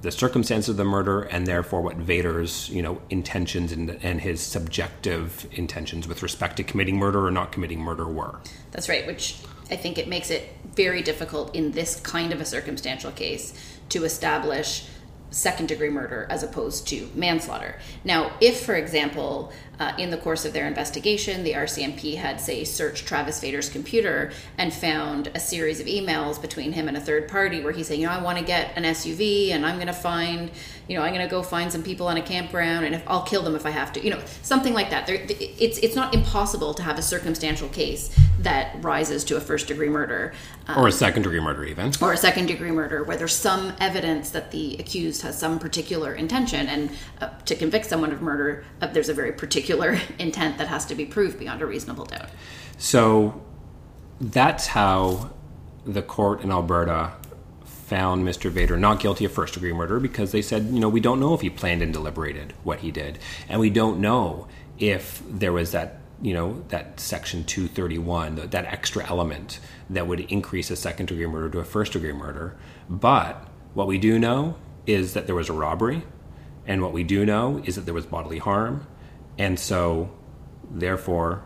[0.05, 4.41] the circumstances of the murder and therefore what Vader's you know intentions and, and his
[4.43, 8.39] subjective intentions with respect to committing murder or not committing murder were.
[8.71, 9.39] That's right, which
[9.71, 13.55] I think it makes it very difficult in this kind of a circumstantial case
[13.91, 14.87] to establish
[15.31, 17.77] second degree murder as opposed to manslaughter.
[18.05, 22.65] Now, if, for example, uh, in the course of their investigation, the RCMP had, say,
[22.65, 27.29] searched Travis Vader's computer and found a series of emails between him and a third
[27.29, 29.89] party where he's saying, you know, I want to get an SUV and I'm going
[29.89, 30.51] to find,
[30.89, 33.25] you know, I'm going to go find some people on a campground and if, I'll
[33.25, 35.07] kill them if I have to, you know, something like that.
[35.07, 39.67] There, it's it's not impossible to have a circumstantial case that rises to a first
[39.69, 40.33] degree murder,
[40.69, 43.73] um, or a second degree murder, even, or a second degree murder where there's some
[43.81, 48.65] evidence that the accused has some particular intention, and uh, to convict someone of murder,
[48.81, 52.05] uh, there's a very particular particular intent that has to be proved beyond a reasonable
[52.05, 52.29] doubt.
[52.77, 53.43] So
[54.21, 55.31] that's how
[55.87, 57.13] the court in Alberta
[57.65, 58.51] found Mr.
[58.51, 61.33] Vader not guilty of first degree murder because they said, you know, we don't know
[61.35, 63.19] if he planned and deliberated what he did.
[63.49, 64.49] And we don't know
[64.79, 70.71] if there was that, you know, that section 231, that extra element that would increase
[70.71, 72.57] a second degree murder to a first degree murder.
[72.89, 76.03] But what we do know is that there was a robbery.
[76.67, 78.87] And what we do know is that there was bodily harm
[79.39, 80.11] and so,
[80.71, 81.43] therefore,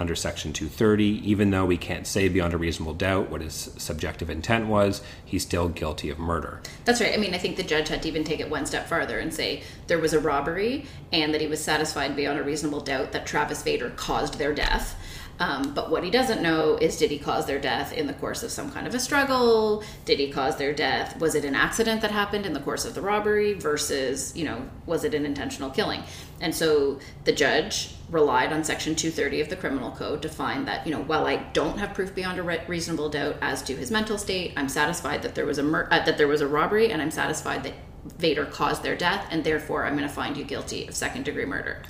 [0.00, 4.30] under Section 230, even though we can't say beyond a reasonable doubt what his subjective
[4.30, 6.62] intent was, he's still guilty of murder.
[6.86, 7.12] That's right.
[7.12, 9.32] I mean, I think the judge had to even take it one step farther and
[9.32, 13.26] say there was a robbery and that he was satisfied beyond a reasonable doubt that
[13.26, 14.96] Travis Vader caused their death.
[15.40, 18.42] Um, but what he doesn't know is did he cause their death in the course
[18.42, 19.82] of some kind of a struggle?
[20.04, 21.18] Did he cause their death?
[21.18, 24.68] Was it an accident that happened in the course of the robbery versus, you know,
[24.84, 26.02] was it an intentional killing?
[26.42, 30.86] And so the judge relied on section 230 of the criminal code to find that,
[30.86, 33.90] you know, while I don't have proof beyond a re- reasonable doubt as to his
[33.90, 36.92] mental state, I'm satisfied that there was a mur- uh, that there was a robbery
[36.92, 37.74] and I'm satisfied that
[38.18, 41.46] Vader caused their death and therefore I'm going to find you guilty of second degree
[41.46, 41.80] murder.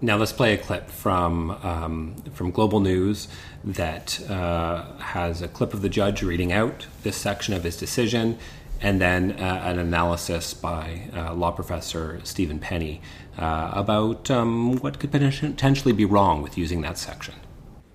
[0.00, 3.26] Now let's play a clip from um, from Global News
[3.64, 8.38] that uh, has a clip of the judge reading out this section of his decision,
[8.80, 13.00] and then uh, an analysis by uh, law professor Stephen Penney
[13.38, 17.34] uh, about um, what could potentially be wrong with using that section.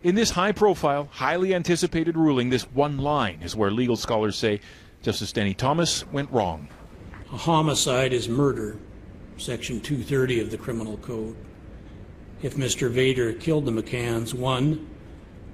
[0.01, 4.59] In this high profile, highly anticipated ruling, this one line is where legal scholars say
[5.01, 6.67] Justice Denny Thomas went wrong.
[7.31, 8.77] A homicide is murder,
[9.37, 11.37] Section 230 of the Criminal Code.
[12.43, 12.91] If Mr.
[12.91, 14.85] Vader killed the McCanns, one,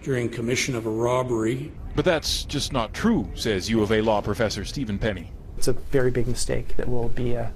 [0.02, 1.71] during commission of a robbery.
[1.95, 5.32] But that's just not true, says U of A law professor Stephen Penney.
[5.56, 7.54] It's a very big mistake that will be a,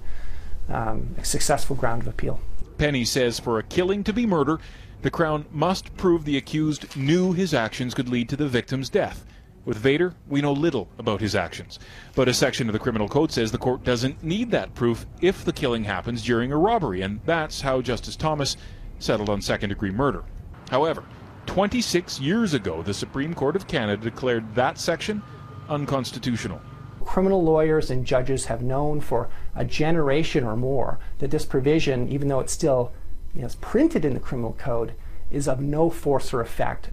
[0.70, 2.40] um, a successful ground of appeal.
[2.78, 4.60] Penney says for a killing to be murder,
[5.02, 9.26] the Crown must prove the accused knew his actions could lead to the victim's death.
[9.66, 11.80] With Vader, we know little about his actions.
[12.16, 15.44] But a section of the Criminal Code says the court doesn't need that proof if
[15.44, 18.58] the killing happens during a robbery, and that's how Justice Thomas
[19.04, 20.24] settled on second degree murder.
[20.70, 21.04] However,
[21.46, 25.22] 26 years ago, the Supreme Court of Canada declared that section
[25.70, 26.62] unconstitutional.
[27.04, 32.30] Criminal lawyers and judges have known for a generation or more that this provision, even
[32.30, 32.94] though it's still
[33.34, 34.94] you know, it's printed in the criminal code
[35.32, 36.92] is of no force or effect.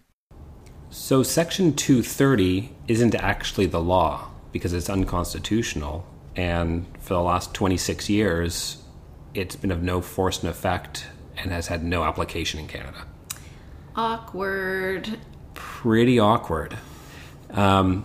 [0.88, 6.06] So Section 230 isn't actually the law because it's unconstitutional.
[6.34, 8.82] And for the last 26 years,
[9.34, 11.06] it's been of no force and effect
[11.42, 13.06] and has had no application in Canada.
[13.96, 15.18] Awkward.
[15.54, 16.76] Pretty awkward.
[17.50, 18.04] Um,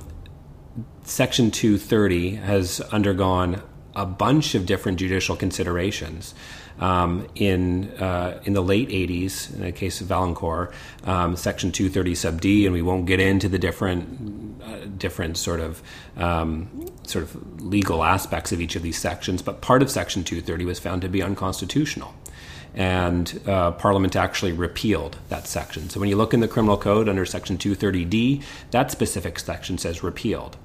[1.04, 3.62] Section 230 has undergone
[3.96, 6.34] a bunch of different judicial considerations
[6.80, 10.74] um, in uh, in the late 80s, in the case of Vaillancourt,
[11.06, 15.60] um, Section 230 sub D, and we won't get into the different uh, different sort
[15.60, 15.82] of
[16.18, 19.42] um, sort of legal aspects of each of these sections.
[19.42, 22.14] But part of Section 230 was found to be unconstitutional.
[22.76, 25.90] And uh, Parliament actually repealed that section.
[25.90, 30.04] So when you look in the criminal code under Section 230D, that specific section says
[30.04, 30.58] repealed.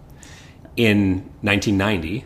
[0.77, 2.25] In 1990,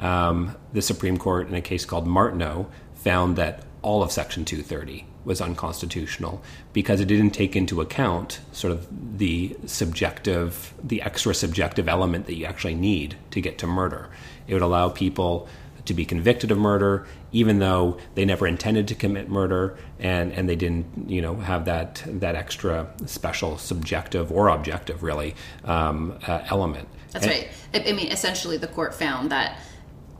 [0.00, 5.06] um, the Supreme Court, in a case called Martineau, found that all of Section 230
[5.24, 11.86] was unconstitutional because it didn't take into account sort of the subjective, the extra subjective
[11.86, 14.08] element that you actually need to get to murder.
[14.46, 15.48] It would allow people
[15.84, 20.48] to be convicted of murder even though they never intended to commit murder and, and
[20.48, 26.42] they didn't you know have that that extra special subjective or objective really um, uh,
[26.50, 26.88] element.
[27.12, 27.86] That's and, right.
[27.86, 29.58] I mean, essentially, the court found that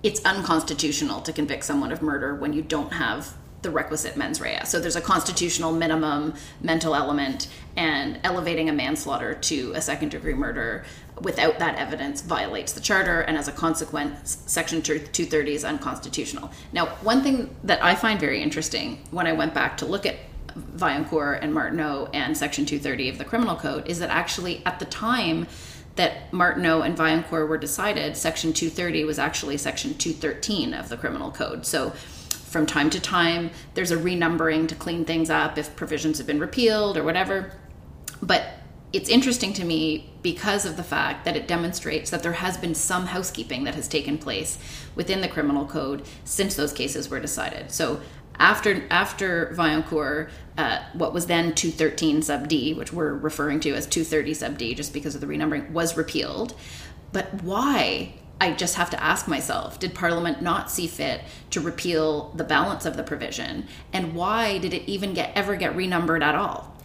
[0.03, 4.61] it's unconstitutional to convict someone of murder when you don't have the requisite mens rea.
[4.65, 10.35] So there's a constitutional minimum mental element, and elevating a manslaughter to a second degree
[10.35, 10.85] murder
[11.21, 16.51] without that evidence violates the charter, and as a consequence, Section 230 is unconstitutional.
[16.73, 20.17] Now, one thing that I find very interesting when I went back to look at
[20.57, 24.85] Vaillancourt and Martineau and Section 230 of the Criminal Code is that actually at the
[24.85, 25.47] time
[25.97, 31.33] that Martineau and Vaillancourt were decided, Section 230 was actually Section 213 of the Criminal
[31.33, 31.67] Code.
[31.67, 31.93] So
[32.49, 36.41] from time to time, there's a renumbering to clean things up if provisions have been
[36.41, 37.53] repealed or whatever.
[38.23, 38.45] But
[38.93, 42.75] it's interesting to me because of the fact that it demonstrates that there has been
[42.75, 44.59] some housekeeping that has taken place
[44.95, 47.71] within the criminal code since those cases were decided.
[47.71, 48.01] So
[48.39, 53.87] after after Vaillancourt, uh, what was then 213 sub D, which we're referring to as
[53.87, 56.55] 230 sub D, just because of the renumbering, was repealed.
[57.13, 58.15] But why?
[58.41, 62.87] I just have to ask myself: Did Parliament not see fit to repeal the balance
[62.87, 66.77] of the provision, and why did it even get ever get renumbered at all?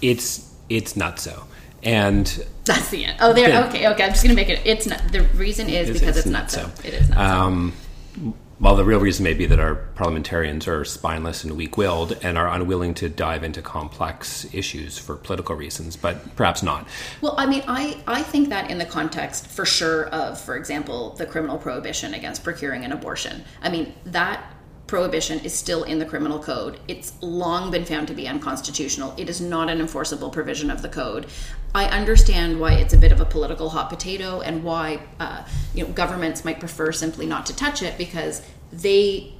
[0.00, 1.44] It's it's not so.
[1.82, 2.26] And
[2.64, 3.18] that's the end.
[3.20, 3.64] Oh, there.
[3.66, 4.04] okay, okay.
[4.04, 4.60] I'm just gonna make it.
[4.64, 5.12] It's not.
[5.12, 6.70] The reason is because it's, it's not so.
[6.74, 6.88] so.
[6.88, 7.72] It is not um,
[8.16, 12.18] so well, the real reason may be that our parliamentarians are spineless and weak willed
[12.22, 16.88] and are unwilling to dive into complex issues for political reasons, but perhaps not.
[17.20, 21.10] Well, I mean, I, I think that in the context, for sure, of, for example,
[21.10, 24.42] the criminal prohibition against procuring an abortion, I mean, that
[24.88, 26.80] prohibition is still in the criminal code.
[26.88, 29.14] It's long been found to be unconstitutional.
[29.16, 31.26] It is not an enforceable provision of the code.
[31.74, 35.84] I understand why it's a bit of a political hot potato and why uh, you
[35.84, 39.34] know governments might prefer simply not to touch it because they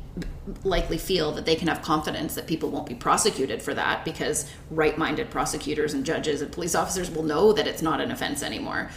[0.64, 4.50] likely feel that they can have confidence that people won't be prosecuted for that because
[4.70, 8.90] right-minded prosecutors and judges and police officers will know that it's not an offense anymore.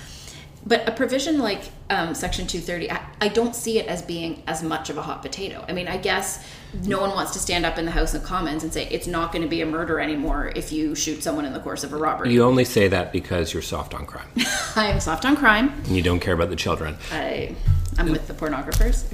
[0.66, 4.62] But a provision like um, Section 230, I, I, don't see it as being as
[4.62, 5.66] much of a hot potato.
[5.68, 6.45] I mean, I guess
[6.84, 9.32] no one wants to stand up in the House of Commons and say it's not
[9.32, 11.97] going to be a murder anymore if you shoot someone in the course of a
[11.97, 12.32] robbery.
[12.32, 14.30] You only say that because you're soft on crime.
[14.76, 15.70] I am soft on crime.
[15.86, 16.97] And you don't care about the children.
[17.12, 17.55] I
[17.97, 19.07] I'm with the pornographers.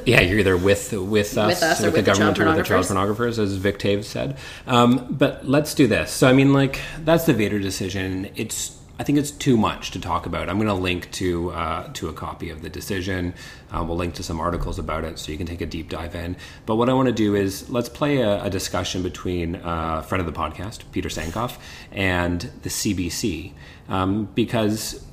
[0.06, 2.46] Yeah, you're either with with us, With us or with the with the government, or
[2.46, 4.36] with the child pornographers, as Vic Toews said.
[4.66, 6.10] Um, but let's do this.
[6.12, 8.30] So, I mean, like that's the Vader decision.
[8.36, 10.48] It's I think it's too much to talk about.
[10.48, 13.34] I'm going to link to uh, to a copy of the decision.
[13.70, 16.14] Uh, we'll link to some articles about it, so you can take a deep dive
[16.14, 16.36] in.
[16.64, 20.02] But what I want to do is let's play a, a discussion between uh, a
[20.02, 21.58] friend of the podcast, Peter Sankoff,
[21.92, 23.52] and the CBC,
[23.88, 25.04] um, because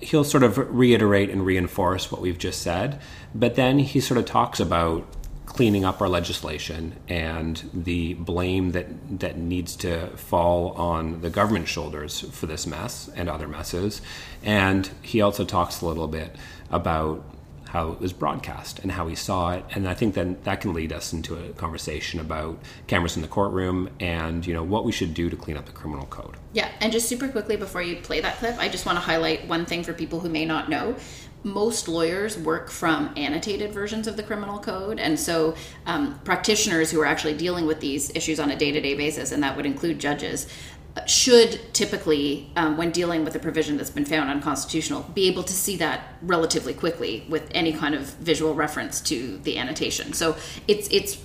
[0.00, 3.00] he'll sort of reiterate and reinforce what we've just said,
[3.34, 5.06] but then he sort of talks about
[5.52, 8.86] cleaning up our legislation and the blame that
[9.20, 14.00] that needs to fall on the government shoulders for this mess and other messes.
[14.42, 16.34] And he also talks a little bit
[16.70, 17.24] about
[17.68, 20.74] how it was broadcast and how he saw it and i think then that can
[20.74, 24.92] lead us into a conversation about cameras in the courtroom and you know what we
[24.92, 27.96] should do to clean up the criminal code Yeah, and just super quickly before you
[27.96, 30.68] play that clip, I just want to highlight one thing for people who may not
[30.68, 30.94] know.
[31.44, 35.54] Most lawyers work from annotated versions of the criminal code, and so
[35.86, 39.32] um, practitioners who are actually dealing with these issues on a day to day basis,
[39.32, 40.46] and that would include judges,
[41.06, 45.52] should typically, um, when dealing with a provision that's been found unconstitutional, be able to
[45.52, 50.12] see that relatively quickly with any kind of visual reference to the annotation.
[50.12, 50.36] So
[50.68, 51.18] it's it's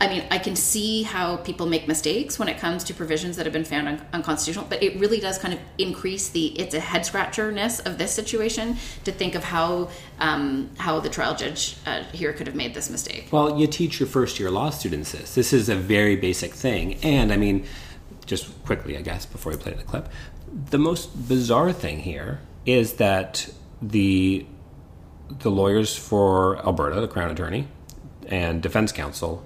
[0.00, 3.44] I mean, I can see how people make mistakes when it comes to provisions that
[3.44, 6.80] have been found un- unconstitutional, but it really does kind of increase the it's a
[6.80, 12.02] head scratcherness of this situation to think of how um, how the trial judge uh,
[12.12, 13.28] here could have made this mistake.
[13.30, 15.34] Well, you teach your first year law students this.
[15.34, 16.94] This is a very basic thing.
[17.02, 17.66] And I mean,
[18.24, 20.08] just quickly, I guess, before we play the clip,
[20.70, 24.46] the most bizarre thing here is that the
[25.28, 27.68] the lawyers for Alberta, the Crown Attorney,
[28.26, 29.44] and Defense Counsel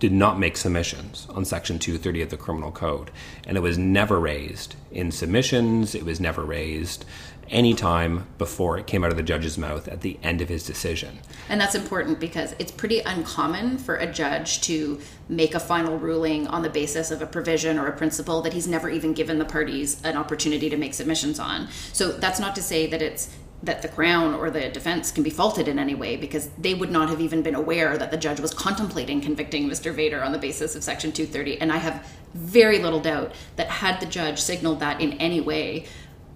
[0.00, 3.10] did not make submissions on Section 230 of the Criminal Code.
[3.46, 7.04] And it was never raised in submissions, it was never raised
[7.50, 10.64] any time before it came out of the judge's mouth at the end of his
[10.64, 11.18] decision.
[11.48, 16.46] And that's important because it's pretty uncommon for a judge to make a final ruling
[16.46, 19.44] on the basis of a provision or a principle that he's never even given the
[19.44, 21.68] parties an opportunity to make submissions on.
[21.92, 25.30] So that's not to say that it's that the crown or the defense can be
[25.30, 28.40] faulted in any way because they would not have even been aware that the judge
[28.40, 29.92] was contemplating convicting Mr.
[29.92, 34.00] Vader on the basis of section 230 and I have very little doubt that had
[34.00, 35.84] the judge signaled that in any way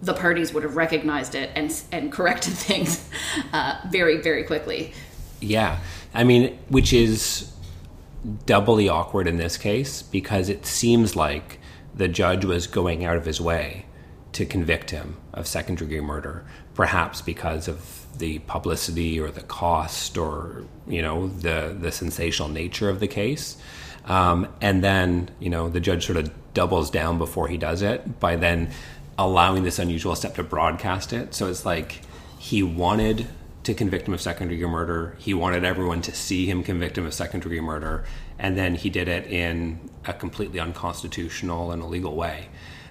[0.03, 3.09] the parties would have recognized it and and corrected things
[3.53, 4.93] uh, very very quickly
[5.41, 5.81] Yeah.
[6.15, 7.53] I mean, which is
[8.47, 11.59] doubly awkward in this case because it seems like
[11.95, 13.87] the judge was going out of his way
[14.33, 16.45] to convict him of second degree murder,
[16.75, 22.89] perhaps because of the publicity or the cost or, you know, the, the sensational nature
[22.89, 23.57] of the case.
[24.07, 28.21] Um, and then, you know, the judge sort of doubles down before he does it
[28.21, 28.71] by then
[29.19, 31.35] allowing this unusual step to broadcast it.
[31.35, 32.01] So it's like
[32.39, 33.27] he wanted
[33.65, 35.17] to convict him of second degree murder.
[35.19, 38.05] He wanted everyone to see him convict him of second degree murder,
[38.39, 42.49] and then he did it in a completely unconstitutional and illegal way.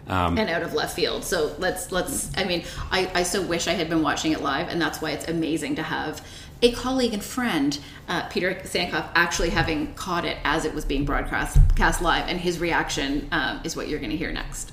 [0.07, 1.23] Um, and out of left field.
[1.23, 2.29] So let's let's.
[2.37, 5.11] I mean, I I so wish I had been watching it live, and that's why
[5.11, 6.25] it's amazing to have
[6.61, 7.77] a colleague and friend,
[8.07, 12.39] uh, Peter Sankoff, actually having caught it as it was being broadcast cast live, and
[12.39, 14.71] his reaction um, is what you're going to hear next.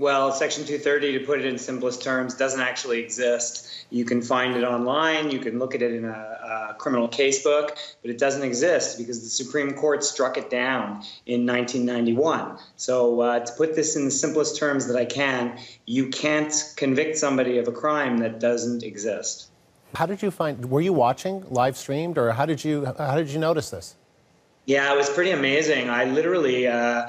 [0.00, 3.84] Well, Section 230, to put it in simplest terms, doesn't actually exist.
[3.90, 7.76] You can find it online, you can look at it in a, a, criminal casebook,
[8.00, 12.56] but it doesn't exist because the Supreme Court struck it down in 1991.
[12.76, 17.18] So, uh, to put this in the simplest terms that I can, you can't convict
[17.18, 19.50] somebody of a crime that doesn't exist.
[19.96, 20.70] How did you find?
[20.70, 23.96] Were you watching live streamed, or how did you how did you notice this?
[24.64, 25.90] Yeah, it was pretty amazing.
[25.90, 26.68] I literally.
[26.68, 27.06] Uh,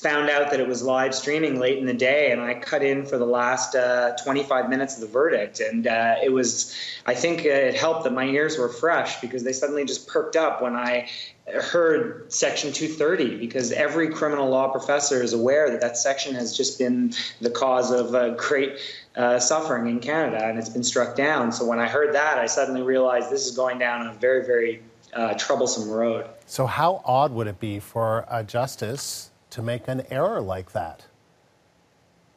[0.00, 3.04] found out that it was live streaming late in the day, and I cut in
[3.04, 5.60] for the last uh, 25 minutes of the verdict.
[5.60, 6.74] And uh, it was,
[7.04, 10.62] I think it helped that my ears were fresh because they suddenly just perked up
[10.62, 11.10] when I
[11.54, 16.78] heard Section 230, because every criminal law professor is aware that that section has just
[16.78, 18.78] been the cause of uh, great.
[19.16, 21.50] Uh, suffering in Canada, and it's been struck down.
[21.50, 24.84] So when I heard that, I suddenly realized this is going down a very, very
[25.12, 26.26] uh, troublesome road.
[26.46, 31.04] So, how odd would it be for a justice to make an error like that?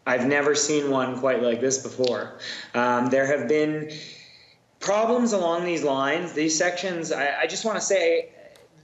[0.05, 2.39] I've never seen one quite like this before.
[2.74, 3.91] Um, there have been
[4.80, 6.34] problems along these lines.
[6.34, 8.33] These sections, I, I just want to say,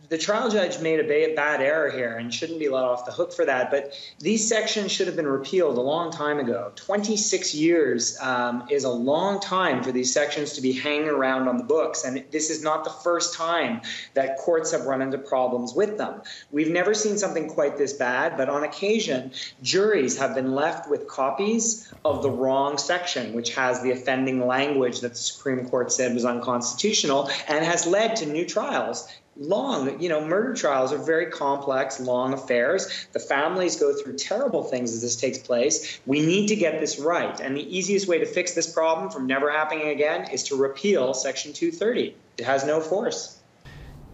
[0.10, 3.32] the trial judge made a bad error here and shouldn't be let off the hook
[3.32, 3.70] for that.
[3.70, 6.72] But these sections should have been repealed a long time ago.
[6.76, 11.58] 26 years um, is a long time for these sections to be hanging around on
[11.58, 12.04] the books.
[12.04, 13.82] And this is not the first time
[14.16, 16.22] that courts have run into problems with them.
[16.52, 19.32] We've never seen something quite this bad, but on occasion,
[19.62, 25.02] juries have been left with copies of the wrong section, which has the offending language
[25.02, 29.08] that the Supreme Court said was unconstitutional and has led to new trials
[29.40, 34.64] long you know murder trials are very complex long affairs the families go through terrible
[34.64, 38.20] things as this takes place we need to get this right and the easiest way
[38.20, 42.66] to fix this problem from never happening again is to repeal section 230 it has
[42.66, 43.40] no force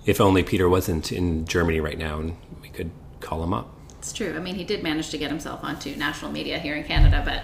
[0.06, 3.74] If only Peter wasn't in Germany right now and we could call him up.
[3.98, 4.36] It's true.
[4.36, 7.42] I mean, he did manage to get himself onto national media here in Canada, but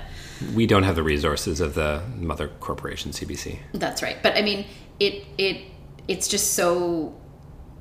[0.53, 3.57] We don't have the resources of the mother corporation, CBC.
[3.73, 4.17] That's right.
[4.21, 4.65] But I mean,
[4.99, 5.63] it it
[6.07, 7.15] it's just so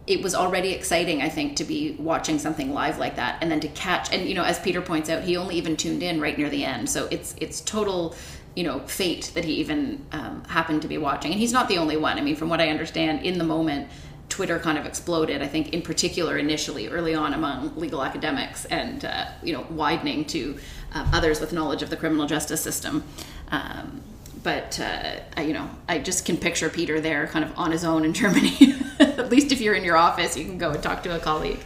[0.07, 3.61] it was already exciting, I think, to be watching something live like that, and then
[3.61, 4.13] to catch.
[4.13, 6.65] And you know, as Peter points out, he only even tuned in right near the
[6.65, 8.15] end, so it's it's total,
[8.55, 11.33] you know, fate that he even um, happened to be watching.
[11.33, 12.19] And he's not the only one.
[12.19, 13.89] I mean, from what I understand, in the moment.
[14.29, 15.43] Twitter kind of exploded.
[15.43, 20.25] I think, in particular, initially, early on, among legal academics, and uh, you know, widening
[20.27, 20.57] to
[20.95, 23.03] uh, others with knowledge of the criminal justice system.
[23.51, 24.03] Um,
[24.43, 27.85] but uh, I, you know, I just can picture Peter there, kind of on his
[27.85, 28.75] own in Germany.
[28.99, 31.61] At least if you're in your office, you can go and talk to a colleague.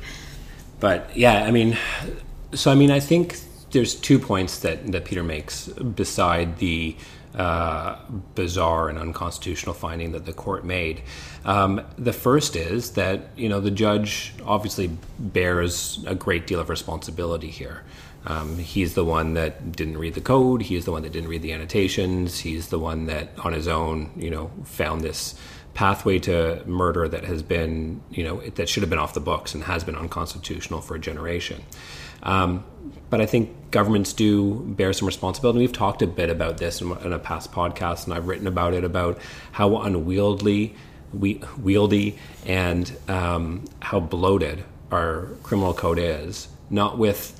[0.80, 1.78] But yeah, I mean,
[2.52, 3.38] so I mean, I think
[3.70, 6.96] there's two points that, that Peter makes beside the
[7.34, 7.96] uh,
[8.36, 11.02] bizarre and unconstitutional finding that the court made.
[11.44, 16.70] Um, the first is that you know the judge obviously bears a great deal of
[16.70, 17.82] responsibility here.
[18.26, 20.62] Um, he's the one that didn't read the code.
[20.62, 22.38] He's the one that didn't read the annotations.
[22.38, 25.34] He's the one that, on his own, you know, found this
[25.74, 29.54] pathway to murder that has been, you know, that should have been off the books
[29.54, 31.62] and has been unconstitutional for a generation.
[32.22, 32.64] Um,
[33.10, 35.58] but I think governments do bear some responsibility.
[35.58, 38.72] We've talked a bit about this in, in a past podcast, and I've written about
[38.72, 39.18] it about
[39.52, 40.74] how unwieldy,
[41.12, 42.16] we, wieldy,
[42.46, 46.48] and um, how bloated our criminal code is.
[46.70, 47.38] Not with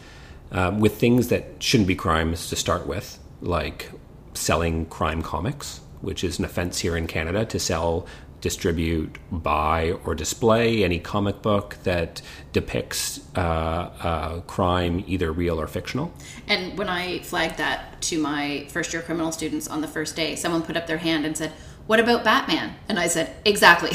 [0.54, 3.90] uh, with things that shouldn't be crimes to start with, like
[4.34, 8.06] selling crime comics, which is an offense here in Canada to sell,
[8.40, 12.20] distribute, buy, or display any comic book that
[12.52, 16.12] depicts uh, uh, crime, either real or fictional.
[16.46, 20.36] And when I flagged that to my first year criminal students on the first day,
[20.36, 21.52] someone put up their hand and said,
[21.86, 22.74] What about Batman?
[22.88, 23.92] And I said, Exactly.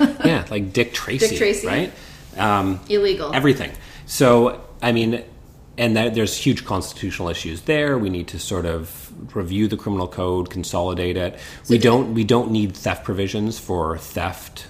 [0.24, 1.66] yeah, like Dick Tracy, Dick Tracy.
[1.66, 1.92] right?
[2.38, 3.34] Um, Illegal.
[3.34, 3.70] everything.
[4.06, 5.22] So, I mean,
[5.80, 7.96] and that, there's huge constitutional issues there.
[7.96, 11.38] We need to sort of review the criminal code, consolidate it.
[11.70, 14.66] we don't we don't need theft provisions for theft,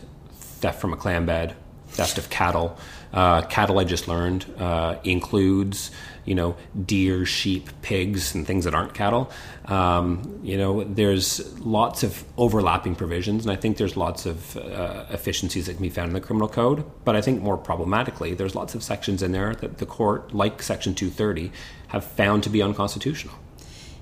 [0.60, 1.56] theft from a clam bed,
[1.88, 2.78] theft of cattle.
[3.12, 5.90] Uh, cattle, I just learned, uh, includes
[6.30, 6.54] you know
[6.86, 9.32] deer, sheep, pigs, and things that aren't cattle.
[9.64, 11.28] Um, you know, there's
[11.58, 15.90] lots of overlapping provisions, and I think there's lots of uh, efficiencies that can be
[15.90, 16.84] found in the criminal code.
[17.04, 20.62] But I think more problematically, there's lots of sections in there that the court, like
[20.62, 21.50] Section 230,
[21.88, 23.34] have found to be unconstitutional.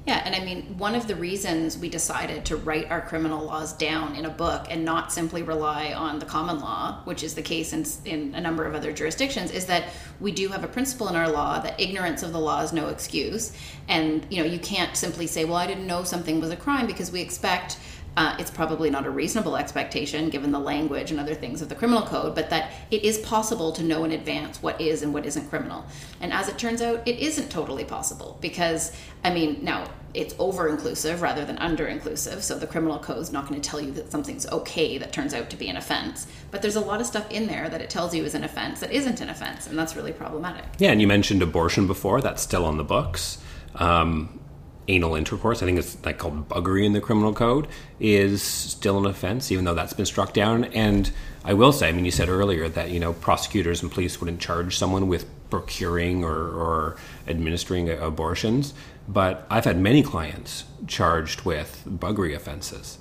[0.08, 3.74] Yeah, and I mean, one of the reasons we decided to write our criminal laws
[3.74, 7.42] down in a book and not simply rely on the common law, which is the
[7.42, 11.08] case in, in a number of other jurisdictions, is that we do have a principle
[11.08, 13.52] in our law that ignorance of the law is no excuse.
[13.86, 16.86] And, you know, you can't simply say, well, I didn't know something was a crime
[16.86, 17.76] because we expect.
[18.18, 21.74] Uh, it's probably not a reasonable expectation given the language and other things of the
[21.76, 25.24] criminal code, but that it is possible to know in advance what is and what
[25.24, 25.86] isn't criminal.
[26.20, 28.90] And as it turns out, it isn't totally possible because,
[29.22, 32.42] I mean, now it's over inclusive rather than under inclusive.
[32.42, 35.32] So the criminal code is not going to tell you that something's okay that turns
[35.32, 36.26] out to be an offense.
[36.50, 38.80] But there's a lot of stuff in there that it tells you is an offense
[38.80, 40.64] that isn't an offense, and that's really problematic.
[40.78, 42.20] Yeah, and you mentioned abortion before.
[42.20, 43.38] That's still on the books.
[43.76, 44.37] Um,
[44.88, 47.68] anal intercourse, I think it's like called buggery in the criminal code,
[48.00, 50.64] is still an offense, even though that's been struck down.
[50.64, 51.10] And
[51.44, 54.40] I will say, I mean, you said earlier that you know prosecutors and police wouldn't
[54.40, 58.74] charge someone with procuring or, or administering abortions,
[59.06, 62.98] but I've had many clients charged with buggery offenses,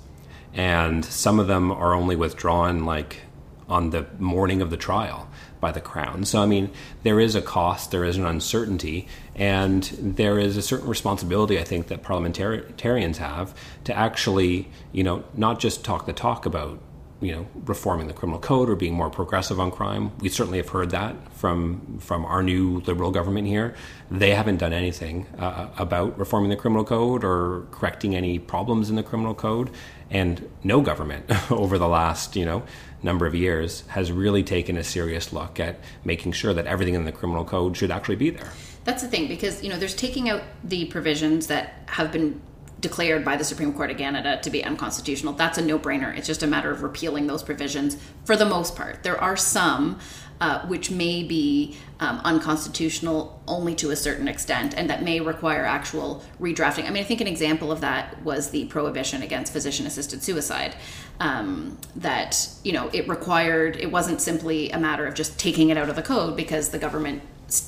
[0.54, 3.22] and some of them are only withdrawn like
[3.68, 5.28] on the morning of the trial
[5.60, 6.24] by the crown.
[6.24, 6.70] So I mean,
[7.02, 11.64] there is a cost, there is an uncertainty, and there is a certain responsibility I
[11.64, 13.54] think that parliamentarians have
[13.84, 16.80] to actually, you know, not just talk the talk about
[17.20, 20.12] you know reforming the criminal code or being more progressive on crime.
[20.20, 23.74] We certainly have heard that from from our new liberal government here.
[24.10, 28.96] They haven't done anything uh, about reforming the criminal code or correcting any problems in
[28.96, 29.70] the criminal code,
[30.10, 32.62] and no government over the last you know
[33.02, 37.04] number of years has really taken a serious look at making sure that everything in
[37.04, 38.50] the criminal code should actually be there.
[38.84, 42.40] That's the thing because you know there's taking out the provisions that have been
[42.80, 45.32] declared by the Supreme Court of Canada to be unconstitutional.
[45.32, 46.16] That's a no-brainer.
[46.16, 49.02] It's just a matter of repealing those provisions for the most part.
[49.02, 49.98] There are some
[50.40, 55.64] uh, which may be um, unconstitutional only to a certain extent and that may require
[55.64, 56.86] actual redrafting.
[56.86, 60.76] I mean, I think an example of that was the prohibition against physician assisted suicide.
[61.20, 65.76] Um, that, you know, it required, it wasn't simply a matter of just taking it
[65.76, 67.22] out of the code because the government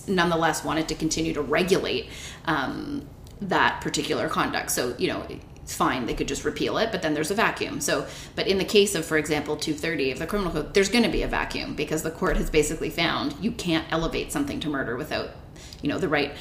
[0.06, 2.08] nonetheless wanted to continue to regulate
[2.44, 3.06] um,
[3.40, 4.70] that particular conduct.
[4.70, 5.26] So, you know,
[5.74, 7.80] fine, they could just repeal it, but then there's a vacuum.
[7.80, 8.06] So,
[8.36, 11.10] but in the case of, for example, 230 of the criminal code, there's going to
[11.10, 14.96] be a vacuum because the court has basically found you can't elevate something to murder
[14.96, 15.30] without,
[15.82, 16.32] you know, the right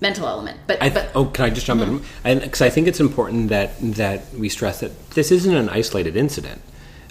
[0.00, 0.60] mental element.
[0.66, 2.02] But, I, but oh, can I just jump in?
[2.24, 6.16] And because I think it's important that that we stress that this isn't an isolated
[6.16, 6.62] incident.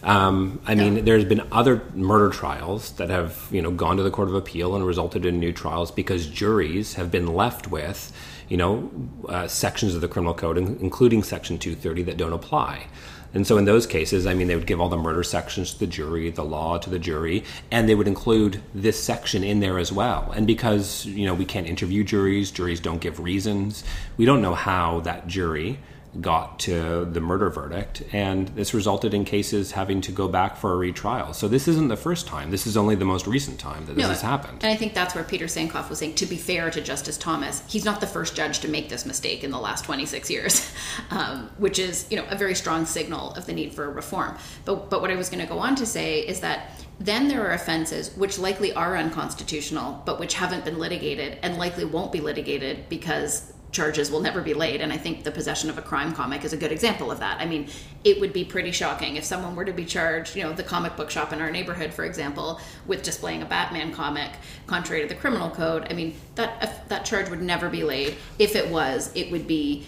[0.04, 4.12] Um, I mean, there's been other murder trials that have you know gone to the
[4.12, 8.14] court of appeal and resulted in new trials because juries have been left with
[8.50, 8.90] you know
[9.28, 12.88] uh, sections of the criminal code, including Section 230, that don't apply.
[13.34, 15.80] And so in those cases, I mean, they would give all the murder sections to
[15.80, 19.78] the jury, the law to the jury, and they would include this section in there
[19.78, 20.32] as well.
[20.36, 23.84] And because, you know, we can't interview juries, juries don't give reasons,
[24.16, 25.78] we don't know how that jury
[26.22, 30.74] got to the murder verdict, and this resulted in cases having to go back for
[30.74, 31.34] a retrial.
[31.34, 32.52] So this isn't the first time.
[32.52, 34.64] This is only the most recent time that this No, has happened.
[34.64, 37.62] And I think that's where Peter Sankoff was saying, to be fair to Justice Thomas,
[37.68, 40.72] he's not the first judge to make this mistake in the last 26 years,
[41.12, 44.38] um, which is, you know, a very strong signal of the need for reform.
[44.66, 47.46] But, but what I was going to go on to say is that then there
[47.48, 52.22] are offenses which likely are unconstitutional, but which haven't been litigated and likely won't be
[52.22, 54.82] litigated because charges will never be laid.
[54.82, 57.40] And I think the possession of a crime comic is a good example of that.
[57.40, 57.68] I mean,
[58.04, 60.96] it would be pretty shocking if someone were to be charged, you know, the comic
[60.96, 64.32] book shop in our neighborhood, for example, with displaying a Batman comic
[64.66, 65.88] contrary to the criminal code.
[65.90, 68.16] I mean, that that charge would never be laid.
[68.40, 69.86] If it was, it would be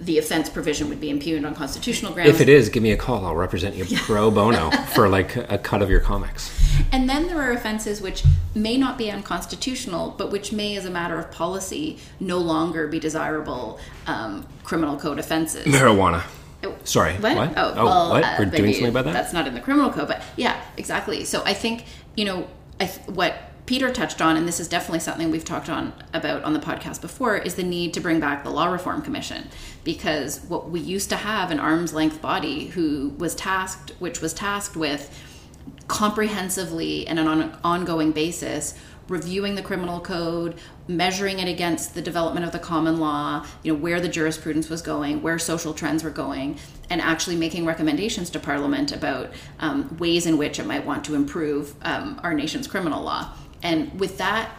[0.00, 2.30] the offense provision would be impugned on constitutional grounds.
[2.30, 3.24] if it is, give me a call.
[3.24, 6.52] I'll represent you pro bono for like a cut of your comics.
[6.92, 8.24] And then there are offenses which
[8.54, 12.98] may not be unconstitutional, but which may, as a matter of policy, no longer be
[12.98, 15.66] desirable um, criminal code offenses.
[15.66, 16.22] Marijuana.
[16.64, 17.36] Oh, Sorry, What?
[17.36, 17.52] what?
[17.56, 18.24] Oh, Oh, well, what?
[18.24, 19.12] uh, We're doing something about that?
[19.12, 21.24] That's not in the criminal code, but yeah, exactly.
[21.24, 21.84] So I think
[22.16, 22.46] you know,
[22.80, 23.34] I th- what
[23.66, 27.00] Peter touched on, and this is definitely something we've talked on about on the podcast
[27.02, 29.48] before, is the need to bring back the Law Reform Commission
[29.84, 34.34] because what we used to have an arm's length body who was tasked, which was
[34.34, 35.10] tasked with
[35.86, 38.74] comprehensively and on an ongoing basis
[39.06, 40.58] reviewing the criminal code
[40.88, 44.80] measuring it against the development of the common law you know where the jurisprudence was
[44.80, 46.58] going where social trends were going
[46.90, 49.30] and actually making recommendations to parliament about
[49.60, 53.30] um, ways in which it might want to improve um, our nation's criminal law.
[53.62, 54.50] And with that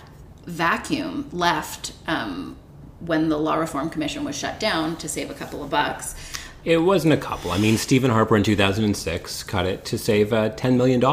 [0.45, 2.55] vacuum left um,
[2.99, 6.15] when the law reform commission was shut down to save a couple of bucks
[6.63, 7.51] It wasn't a couple.
[7.51, 11.03] I mean, Stephen Harper in 2006 cut it to save uh, $10 million,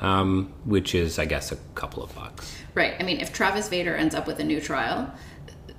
[0.00, 2.56] um, which is, I guess, a couple of bucks.
[2.74, 2.94] Right.
[2.98, 5.12] I mean, if Travis Vader ends up with a new trial,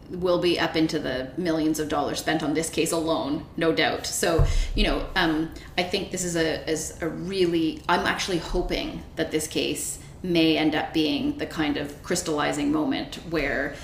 [0.09, 4.05] we'll be up into the millions of dollars spent on this case alone, no doubt.
[4.05, 4.45] So,
[4.75, 7.81] you know, um, I think this is a is a really.
[7.89, 13.15] I'm actually hoping that this case may end up being the kind of crystallizing moment
[13.29, 13.75] where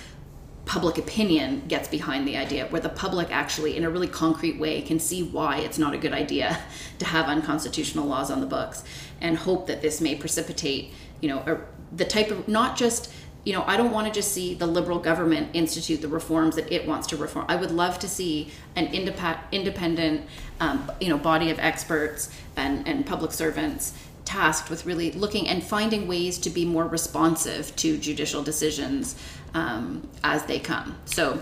[0.72, 4.82] public opinion gets behind the idea, where the public actually, in a really concrete way,
[4.82, 6.58] can see why it's not a good idea
[6.98, 8.86] to have unconstitutional laws on the books,
[9.20, 11.58] and hope that this may precipitate, you know, a,
[11.94, 13.12] the type of not just.
[13.44, 16.72] You know, I don't want to just see the liberal government institute the reforms that
[16.72, 17.48] it wants to reform.
[17.50, 20.28] I would love to see an independent,
[20.60, 25.64] um, you know, body of experts and, and public servants tasked with really looking and
[25.64, 29.16] finding ways to be more responsive to judicial decisions
[29.54, 30.98] um, as they come.
[31.06, 31.40] So,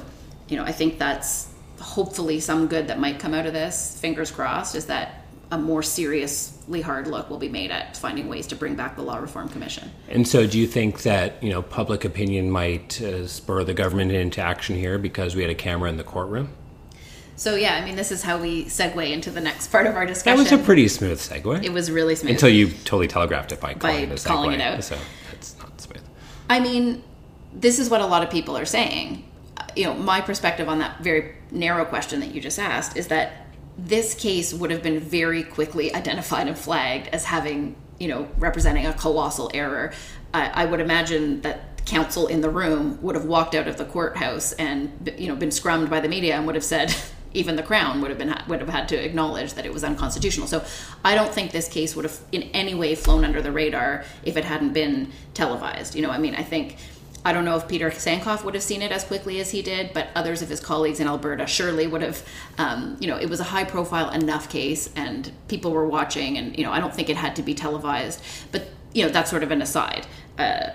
[0.47, 1.49] you know, I think that's
[1.80, 3.99] hopefully some good that might come out of this.
[3.99, 8.45] Fingers crossed, is that a more seriously hard look will be made at finding ways
[8.47, 9.91] to bring back the Law Reform Commission.
[10.07, 14.11] And so, do you think that you know public opinion might uh, spur the government
[14.11, 16.49] into action here because we had a camera in the courtroom?
[17.39, 20.05] So, yeah, I mean, this is how we segue into the next part of our
[20.05, 20.43] discussion.
[20.43, 21.63] That was a pretty smooth segue.
[21.63, 22.31] It was really smooth.
[22.31, 24.83] until you totally telegraphed it by By calling, it calling it out.
[24.83, 24.97] So
[25.31, 26.01] that's not smooth.
[26.49, 27.01] I mean,
[27.53, 29.23] this is what a lot of people are saying.
[29.73, 33.47] You know, my perspective on that very narrow question that you just asked is that
[33.77, 38.85] this case would have been very quickly identified and flagged as having, you know, representing
[38.85, 39.93] a colossal error.
[40.33, 43.85] I, I would imagine that counsel in the room would have walked out of the
[43.85, 46.93] courthouse and, you know, been scrummed by the media and would have said,
[47.34, 50.47] even the crown would have been would have had to acknowledge that it was unconstitutional
[50.47, 50.63] so
[51.03, 54.36] i don't think this case would have in any way flown under the radar if
[54.36, 56.77] it hadn't been televised you know i mean i think
[57.25, 59.91] I don't know if Peter Sankoff would have seen it as quickly as he did,
[59.93, 62.25] but others of his colleagues in Alberta surely would have.
[62.57, 66.57] Um, you know, it was a high profile enough case, and people were watching, and
[66.57, 68.23] you know, I don't think it had to be televised.
[68.51, 70.07] But you know, that's sort of an aside.
[70.38, 70.69] Uh,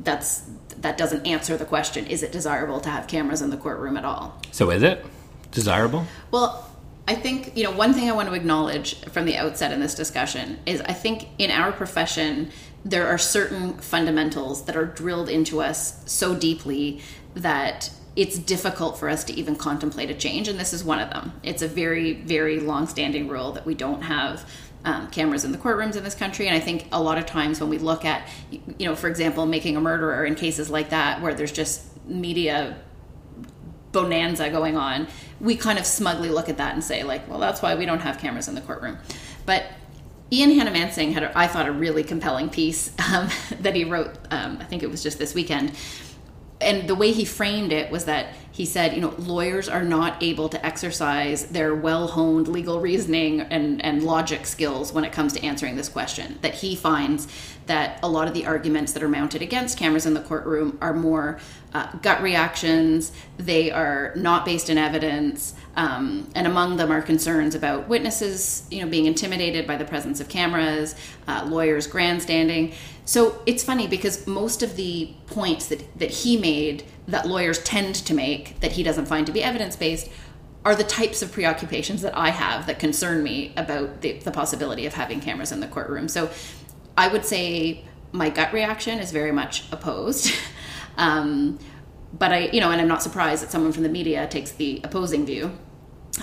[0.00, 3.96] that's that doesn't answer the question: Is it desirable to have cameras in the courtroom
[3.96, 4.40] at all?
[4.50, 5.04] So is it
[5.50, 6.06] desirable?
[6.30, 6.64] Well,
[7.06, 9.94] I think, you know, one thing I want to acknowledge from the outset in this
[9.94, 12.50] discussion is I think in our profession,
[12.84, 17.00] there are certain fundamentals that are drilled into us so deeply
[17.34, 21.08] that it's difficult for us to even contemplate a change, and this is one of
[21.10, 21.32] them.
[21.42, 24.44] It's a very, very long-standing rule that we don't have
[24.84, 27.60] um, cameras in the courtrooms in this country, and I think a lot of times
[27.60, 31.22] when we look at, you know, for example, making a murderer in cases like that
[31.22, 32.76] where there's just media
[34.02, 35.06] bonanza going on,
[35.40, 38.00] we kind of smugly look at that and say like, well, that's why we don't
[38.00, 38.98] have cameras in the courtroom,
[39.46, 39.64] but
[40.30, 43.28] Ian Hanomansing had, I thought, a really compelling piece um,
[43.60, 44.14] that he wrote.
[44.30, 45.72] Um, I think it was just this weekend,
[46.60, 50.20] and the way he framed it was that he said, you know, lawyers are not
[50.20, 55.44] able to exercise their well-honed legal reasoning and, and logic skills when it comes to
[55.46, 56.40] answering this question.
[56.42, 57.28] That he finds
[57.66, 60.92] that a lot of the arguments that are mounted against cameras in the courtroom are
[60.92, 61.38] more
[61.72, 63.12] uh, gut reactions.
[63.36, 68.82] They are not based in evidence, um, and among them are concerns about witnesses, you
[68.82, 70.96] know, being intimidated by the presence of cameras,
[71.28, 72.72] uh, lawyers grandstanding.
[73.04, 77.94] So it's funny because most of the points that that he made that lawyers tend
[77.94, 80.08] to make that he doesn't find to be evidence based
[80.64, 84.86] are the types of preoccupations that I have that concern me about the, the possibility
[84.86, 86.08] of having cameras in the courtroom.
[86.08, 86.30] So
[86.96, 90.32] I would say my gut reaction is very much opposed.
[90.96, 91.58] um,
[92.12, 94.80] but I, you know, and I'm not surprised that someone from the media takes the
[94.84, 95.56] opposing view.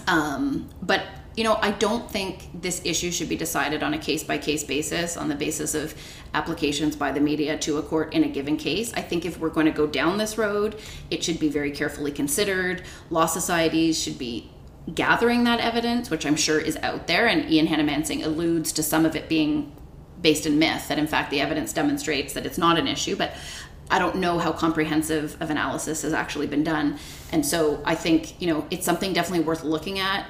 [0.08, 1.04] Um, but
[1.36, 4.64] you know, I don't think this issue should be decided on a case by case
[4.64, 5.94] basis, on the basis of
[6.34, 8.94] applications by the media to a court in a given case.
[8.94, 10.80] I think if we're going to go down this road,
[11.12, 12.84] it should be very carefully considered.
[13.10, 14.50] Law societies should be
[14.94, 19.06] gathering that evidence, which I'm sure is out there, and Ian Hanomansing alludes to some
[19.06, 19.76] of it being
[20.22, 23.34] based in myth, that in fact the evidence demonstrates that it's not an issue, but
[23.90, 26.98] I don't know how comprehensive of analysis has actually been done.
[27.32, 30.28] And so I think, you know, it's something definitely worth looking at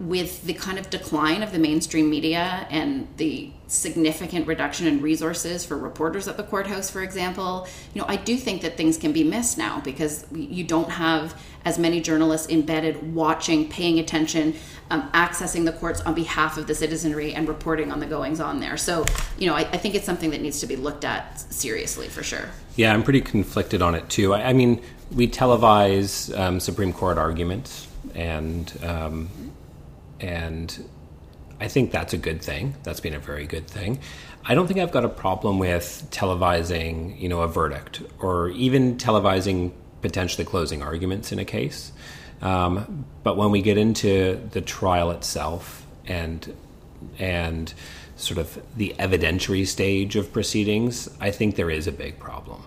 [0.00, 5.64] with the kind of decline of the mainstream media and the significant reduction in resources
[5.64, 9.12] for reporters at the courthouse, for example, you know, I do think that things can
[9.12, 14.54] be missed now because you don't have as many journalists embedded, watching, paying attention,
[14.90, 18.60] um, accessing the courts on behalf of the citizenry and reporting on the goings on
[18.60, 18.76] there.
[18.76, 19.06] So,
[19.38, 22.22] you know, I, I, think it's something that needs to be looked at seriously for
[22.22, 22.48] sure.
[22.76, 24.34] Yeah, I'm pretty conflicted on it too.
[24.34, 24.82] I, I mean,
[25.12, 29.30] we televise um, Supreme Court arguments and um,
[30.22, 30.88] and
[31.60, 32.74] I think that's a good thing.
[32.82, 34.00] That's been a very good thing.
[34.44, 38.96] I don't think I've got a problem with televising, you know, a verdict or even
[38.96, 41.92] televising potentially closing arguments in a case.
[42.40, 46.54] Um, but when we get into the trial itself and
[47.18, 47.72] and
[48.16, 52.62] sort of the evidentiary stage of proceedings, I think there is a big problem.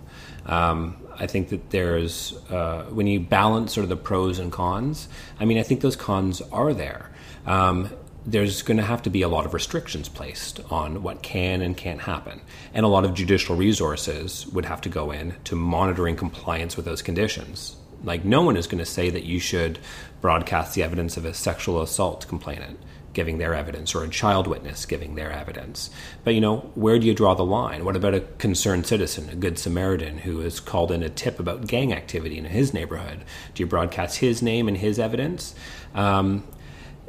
[0.45, 5.09] Um, I think that there's uh, when you balance sort of the pros and cons.
[5.39, 7.09] I mean, I think those cons are there
[7.45, 7.89] um,
[8.25, 11.77] there's going to have to be a lot of restrictions placed on what can and
[11.77, 12.41] can't happen.
[12.73, 16.85] And a lot of judicial resources would have to go in to monitoring compliance with
[16.85, 17.75] those conditions.
[18.03, 19.79] Like, no one is going to say that you should
[20.21, 22.79] broadcast the evidence of a sexual assault complainant
[23.13, 25.89] giving their evidence or a child witness giving their evidence.
[26.23, 27.85] But, you know, where do you draw the line?
[27.85, 31.65] What about a concerned citizen, a good Samaritan who has called in a tip about
[31.65, 33.23] gang activity in his neighborhood?
[33.53, 35.55] Do you broadcast his name and his evidence?
[35.95, 36.43] Um,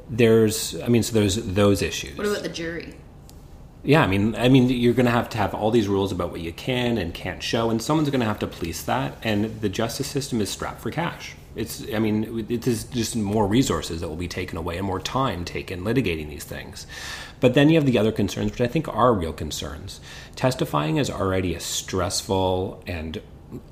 [0.09, 2.17] there's i mean so there's those issues.
[2.17, 2.95] What about the jury?
[3.83, 6.31] Yeah i mean i mean you're going to have to have all these rules about
[6.31, 9.61] what you can and can't show and someone's going to have to police that and
[9.61, 11.35] the justice system is strapped for cash.
[11.55, 15.01] It's i mean it is just more resources that will be taken away and more
[15.01, 16.87] time taken litigating these things.
[17.39, 20.01] But then you have the other concerns which i think are real concerns.
[20.37, 23.21] Testifying is already a stressful and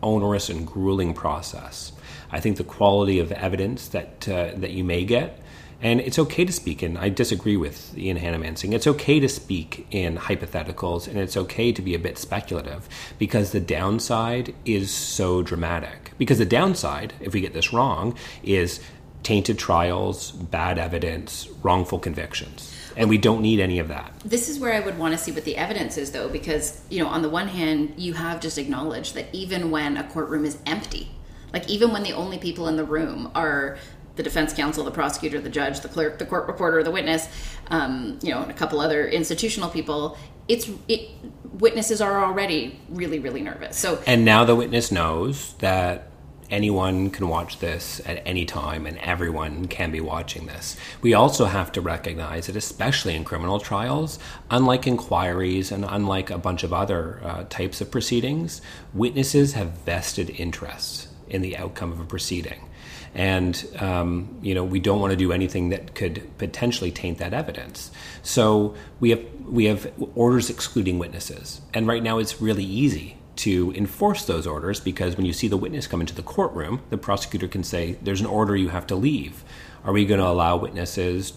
[0.03, 1.93] onerous and grueling process.
[2.31, 5.44] I think the quality of evidence that uh, that you may get
[5.85, 9.87] and it's okay to speak in, I disagree with Ian Hanomansing, it's okay to speak
[9.91, 15.43] in hypotheticals and it's okay to be a bit speculative because the downside is so
[15.43, 16.13] dramatic.
[16.17, 18.81] Because the downside, if we get this wrong, is
[19.23, 22.75] tainted trials, bad evidence, wrongful convictions.
[22.97, 24.11] And we don't need any of that.
[24.25, 27.03] This is where I would want to see what the evidence is, though, because, you
[27.03, 30.59] know, on the one hand, you have just acknowledged that even when a courtroom is
[30.65, 31.11] empty,
[31.55, 33.79] like even when the only people in the room are
[34.17, 37.29] the defense counsel, the prosecutor, the judge, the clerk, the court reporter, the witness,
[37.69, 40.17] um, you know, and a couple other institutional people,
[40.49, 41.11] it's it,
[41.55, 43.77] witnesses are already really really nervous.
[43.77, 46.11] So And now the witness knows that
[46.51, 50.77] anyone can watch this at any time and everyone can be watching this.
[51.03, 54.19] We also have to recognize that, especially in criminal trials,
[54.51, 58.61] unlike inquiries and unlike a bunch of other uh, types of proceedings,
[58.93, 62.69] witnesses have vested interests in the outcome of a proceeding.
[63.15, 67.33] And, um, you know, we don't want to do anything that could potentially taint that
[67.33, 67.91] evidence.
[68.23, 71.61] So we have, we have orders excluding witnesses.
[71.73, 75.57] And right now it's really easy to enforce those orders because when you see the
[75.57, 78.97] witness come into the courtroom, the prosecutor can say, There's an order you have to
[78.97, 79.45] leave.
[79.85, 81.35] Are we going to allow witnesses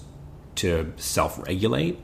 [0.56, 2.00] to self regulate?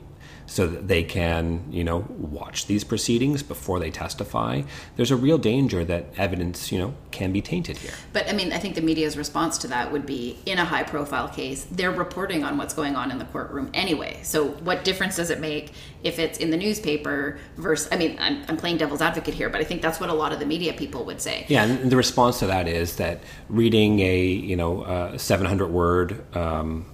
[0.54, 4.62] So that they can, you know, watch these proceedings before they testify.
[4.94, 7.90] There's a real danger that evidence, you know, can be tainted here.
[8.12, 10.84] But I mean, I think the media's response to that would be in a high
[10.84, 14.20] profile case, they're reporting on what's going on in the courtroom anyway.
[14.22, 15.72] So, what difference does it make
[16.04, 19.60] if it's in the newspaper versus, I mean, I'm, I'm playing devil's advocate here, but
[19.60, 21.46] I think that's what a lot of the media people would say.
[21.48, 26.36] Yeah, and the response to that is that reading a you know uh, 700 word
[26.36, 26.93] um,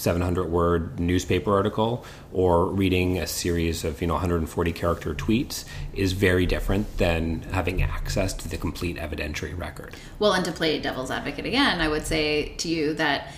[0.00, 6.12] 700 word newspaper article or reading a series of you know 140 character tweets is
[6.12, 9.94] very different than having access to the complete evidentiary record.
[10.18, 13.32] Well, and to play devil's advocate again, I would say to you that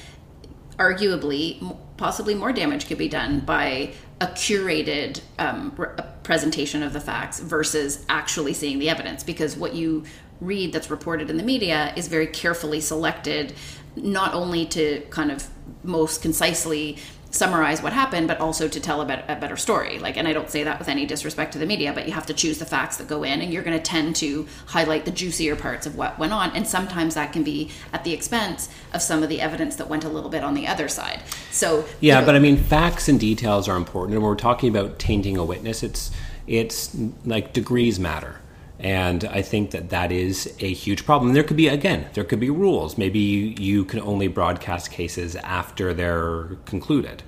[0.79, 5.89] arguably, possibly more damage could be done by a curated um, re-
[6.23, 9.23] presentation of the facts versus actually seeing the evidence.
[9.23, 10.05] Because what you
[10.41, 13.55] read that's reported in the media is very carefully selected,
[13.97, 15.49] not only to kind of
[15.83, 16.99] most concisely
[17.33, 19.99] summarize what happened, but also to tell a, bet- a better story.
[19.99, 22.27] Like, and I don't say that with any disrespect to the media, but you have
[22.27, 25.11] to choose the facts that go in, and you're going to tend to highlight the
[25.11, 29.01] juicier parts of what went on, and sometimes that can be at the expense of
[29.01, 31.23] some of the evidence that went a little bit on the other side.
[31.51, 34.15] So Yeah, you know, but I mean, facts and details are important.
[34.15, 36.11] And when we're talking about tainting a witness, it's
[36.47, 36.95] it's
[37.25, 38.42] like degrees matter.
[38.83, 41.33] And I think that that is a huge problem.
[41.33, 42.99] There could be, again, there could be rules.
[42.99, 47.23] Maybe you, you can only broadcast cases after they're concluded.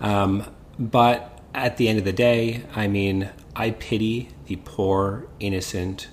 [0.00, 6.06] Um, but at the end of the day, I mean, I pity the poor, innocent,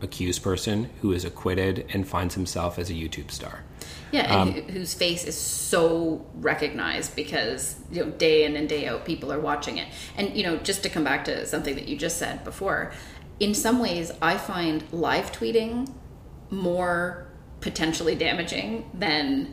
[0.00, 3.64] accused person who is acquitted and finds himself as a YouTube star.
[4.10, 9.06] Yeah, Um, whose face is so recognized because you know day in and day out
[9.06, 9.88] people are watching it.
[10.16, 12.92] And you know, just to come back to something that you just said before,
[13.42, 15.92] in some ways I find live tweeting
[16.50, 17.26] more
[17.60, 19.52] potentially damaging than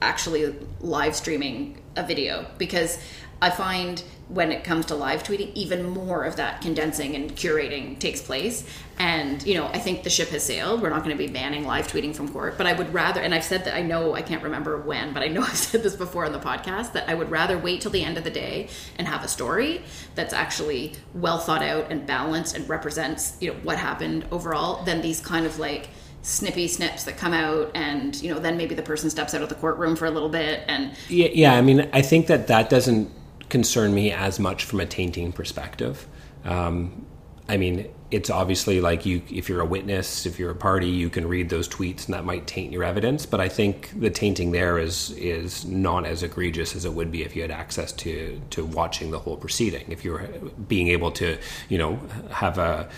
[0.00, 2.98] actually live streaming a video because
[3.42, 7.98] I find when it comes to live tweeting, even more of that condensing and curating
[7.98, 8.64] takes place.
[8.98, 10.82] And, you know, I think the ship has sailed.
[10.82, 13.34] We're not going to be banning live tweeting from court, but I would rather, and
[13.34, 15.96] I've said that I know, I can't remember when, but I know I've said this
[15.96, 18.68] before on the podcast, that I would rather wait till the end of the day
[18.98, 19.82] and have a story
[20.14, 25.00] that's actually well thought out and balanced and represents, you know, what happened overall than
[25.00, 25.88] these kind of like,
[26.22, 29.48] snippy snips that come out and you know then maybe the person steps out of
[29.48, 31.54] the courtroom for a little bit and Yeah, yeah.
[31.54, 33.10] I mean, I think that that doesn't
[33.50, 36.06] concern me as much from a tainting perspective.
[36.44, 37.06] Um,
[37.48, 41.10] I mean, it's obviously like you, if you're a witness, if you're a party, you
[41.10, 43.26] can read those tweets, and that might taint your evidence.
[43.26, 47.22] But I think the tainting there is is not as egregious as it would be
[47.22, 49.84] if you had access to to watching the whole proceeding.
[49.90, 50.28] If you were
[50.68, 51.38] being able to,
[51.68, 52.88] you know, have a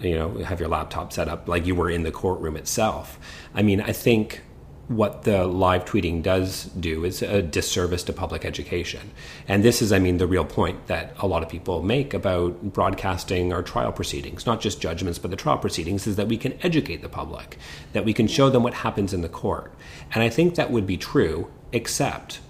[0.00, 3.18] you know have your laptop set up like you were in the courtroom itself.
[3.54, 4.42] I mean, I think
[4.90, 9.12] what the live tweeting does do is a disservice to public education.
[9.46, 12.60] And this is, I mean, the real point that a lot of people make about
[12.72, 16.58] broadcasting our trial proceedings, not just judgments, but the trial proceedings, is that we can
[16.62, 17.56] educate the public,
[17.92, 19.72] that we can show them what happens in the court.
[20.12, 22.40] And I think that would be true, except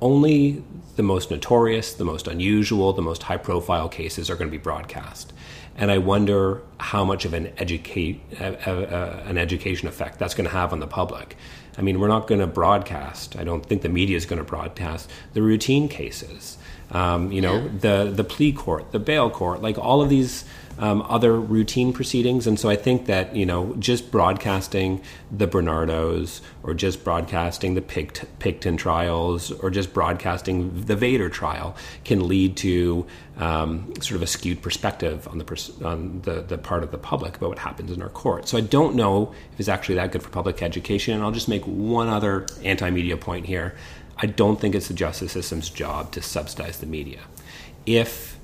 [0.00, 0.62] only
[0.94, 4.62] the most notorious, the most unusual, the most high profile cases are going to be
[4.62, 5.32] broadcast.
[5.78, 10.34] And I wonder how much of an educate uh, uh, uh, an education effect that's
[10.34, 11.36] going to have on the public.
[11.78, 13.36] I mean, we're not going to broadcast.
[13.36, 16.58] I don't think the media is going to broadcast the routine cases.
[16.90, 20.44] Um, you know, the the plea court, the bail court, like all of these
[20.78, 22.46] um, other routine proceedings.
[22.46, 27.82] And so I think that, you know, just broadcasting the Bernardos or just broadcasting the
[27.82, 33.06] Pict- Picton trials or just broadcasting the Vader trial can lead to
[33.38, 36.98] um, sort of a skewed perspective on the pers- on the, the part of the
[36.98, 38.48] public about what happens in our court.
[38.48, 41.14] So I don't know if it's actually that good for public education.
[41.14, 43.74] And I'll just make one other anti-media point here.
[44.16, 47.20] I don't think it's the justice system's job to subsidize the media.
[47.86, 48.37] If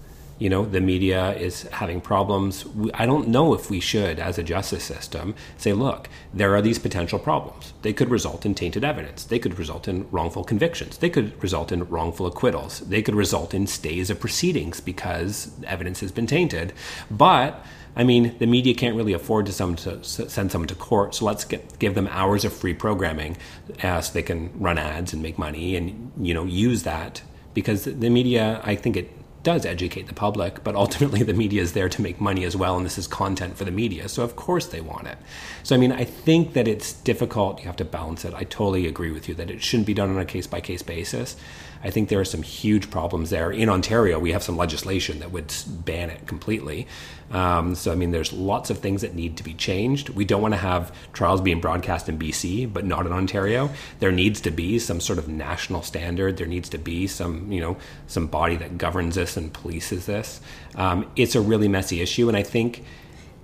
[0.45, 2.66] you know the media is having problems.
[2.92, 6.78] I don't know if we should as a justice system say look there are these
[6.78, 7.72] potential problems.
[7.80, 9.24] They could result in tainted evidence.
[9.24, 10.99] They could result in wrongful convictions.
[10.99, 12.80] They could result in wrongful acquittals.
[12.80, 16.74] They could result in stays of proceedings because evidence has been tainted.
[17.11, 17.64] But
[17.97, 21.24] I mean, the media can't really afford to, some, to send someone to court, so
[21.24, 23.38] let's get, give them hours of free programming
[23.82, 27.22] uh, so they can run ads and make money and you know use that.
[27.55, 29.09] Because the media, I think it
[29.45, 32.76] does educate the public, but ultimately the media is there to make money as well,
[32.76, 34.09] and this is content for the media.
[34.09, 35.18] So, of course, they want it.
[35.62, 37.61] So, I mean, I think that it's difficult.
[37.61, 38.34] You have to balance it.
[38.34, 40.82] I totally agree with you that it shouldn't be done on a case by case
[40.82, 41.36] basis.
[41.85, 43.51] I think there are some huge problems there.
[43.51, 46.87] In Ontario, we have some legislation that would ban it completely.
[47.30, 50.09] Um, so, I mean, there's lots of things that need to be changed.
[50.09, 53.70] We don't want to have trials being broadcast in BC, but not in Ontario.
[54.01, 56.39] There needs to be some sort of national standard.
[56.39, 57.76] There needs to be some, you know,
[58.07, 60.41] some body that governs this and polices this.
[60.76, 62.82] Um, it's a really messy issue, and I think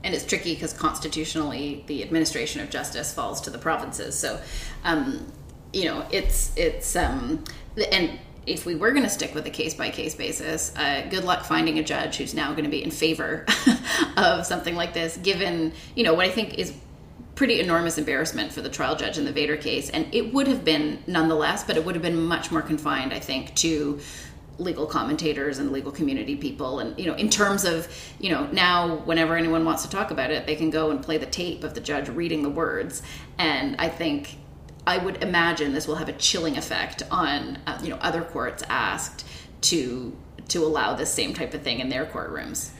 [0.02, 4.40] and it's tricky because constitutionally the administration of justice falls to the provinces so
[4.84, 5.30] um,
[5.74, 7.44] you know it's it's um,
[7.92, 11.24] and if we were going to stick with a case by case basis, uh, good
[11.24, 13.44] luck finding a judge who's now going to be in favor
[14.16, 16.72] of something like this, given you know what I think is
[17.34, 20.64] pretty enormous embarrassment for the trial judge in the Vader case, and it would have
[20.64, 23.98] been nonetheless, but it would have been much more confined, I think, to
[24.58, 26.80] legal commentators and legal community people.
[26.80, 27.88] And you know in terms of
[28.18, 31.18] you know now whenever anyone wants to talk about it they can go and play
[31.18, 33.02] the tape of the judge reading the words.
[33.38, 34.36] And i think
[34.86, 38.62] I would imagine this will have a chilling effect on uh, you know other courts
[38.68, 39.26] asked
[39.62, 40.16] to
[40.48, 42.70] to allow this same type of thing in their courtrooms.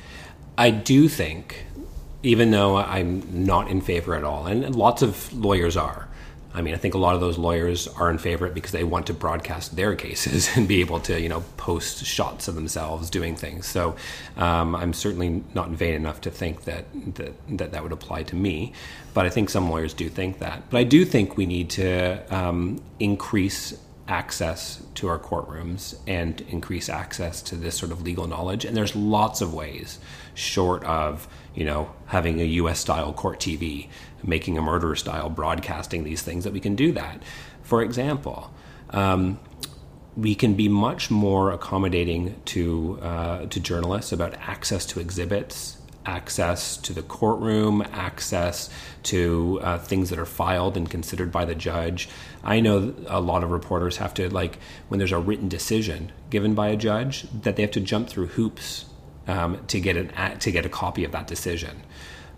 [0.59, 1.67] I do think,
[2.23, 6.09] even though I'm not in favor at all, and lots of lawyers are,
[6.53, 8.73] I mean, I think a lot of those lawyers are in favor of it because
[8.73, 12.55] they want to broadcast their cases and be able to, you know, post shots of
[12.55, 13.67] themselves doing things.
[13.67, 13.95] So
[14.37, 18.37] um, I'm certainly not vain enough to think that, that that that would apply to
[18.37, 18.73] me.
[19.15, 20.69] But I think some lawyers do think that.
[20.71, 23.79] But I do think we need to um, increase
[24.11, 28.65] access to our courtrooms and increase access to this sort of legal knowledge.
[28.65, 30.01] And there's lots of ways,
[30.35, 32.81] short of you know having a U.S.
[32.81, 33.89] style court TV
[34.23, 37.23] making a murder style broadcasting these things that we can do that.
[37.63, 38.53] For example,
[38.91, 39.39] um,
[40.17, 46.77] we can be much more accommodating to uh, to journalists about access to exhibits, access
[46.79, 48.71] to the courtroom, access
[49.05, 52.09] to uh, things that are filed and considered by the judge.
[52.43, 54.59] I know a lot of reporters have to like
[54.89, 58.29] when there's a written decision given by a judge that they have to jump through
[58.29, 58.87] hoops
[59.27, 61.83] um, to get an to get a copy of that decision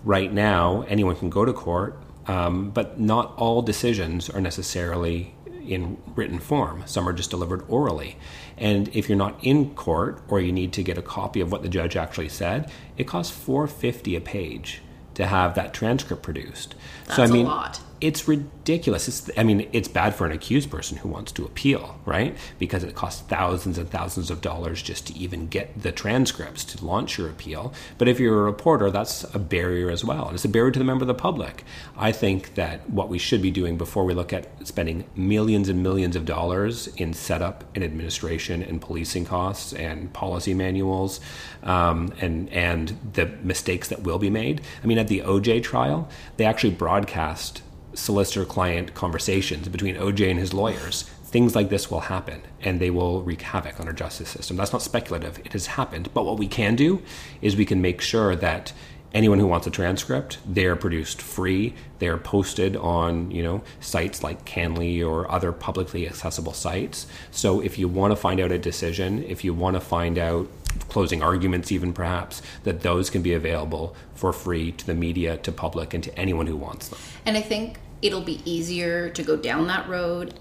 [0.05, 5.35] right now, anyone can go to court, um, but not all decisions are necessarily
[5.67, 6.83] in written form.
[6.87, 8.17] Some are just delivered orally.
[8.57, 11.63] And if you're not in court or you need to get a copy of what
[11.63, 14.83] the judge actually said, it costs 450 a page
[15.15, 16.75] to have that transcript produced.
[17.05, 19.07] That's so I mean, a lot it's ridiculous.
[19.07, 22.37] It's, I mean, it's bad for an accused person who wants to appeal, right?
[22.59, 26.85] Because it costs thousands and thousands of dollars just to even get the transcripts to
[26.85, 27.73] launch your appeal.
[27.99, 30.27] But if you're a reporter, that's a barrier as well.
[30.27, 31.63] And it's a barrier to the member of the public.
[31.97, 35.81] I think that what we should be doing before we look at spending millions and
[35.81, 41.21] millions of dollars in setup and administration and policing costs and policy manuals
[41.63, 44.61] um, and, and the mistakes that will be made.
[44.83, 47.63] I mean, at the OJ trial, they actually broadcast
[47.95, 52.91] solicitor client conversations between OJ and his lawyers, things like this will happen and they
[52.91, 54.57] will wreak havoc on our justice system.
[54.57, 56.13] That's not speculative, it has happened.
[56.13, 57.03] But what we can do
[57.41, 58.73] is we can make sure that
[59.15, 61.75] anyone who wants a transcript, they're produced free.
[61.99, 67.07] They're posted on, you know, sites like CanLII or other publicly accessible sites.
[67.31, 70.49] So if you want to find out a decision, if you want to find out
[70.89, 75.53] closing arguments even perhaps, that those can be available for free to the media, to
[75.53, 76.99] public, and to anyone who wants them.
[77.27, 80.35] And I think it'll be easier to go down that road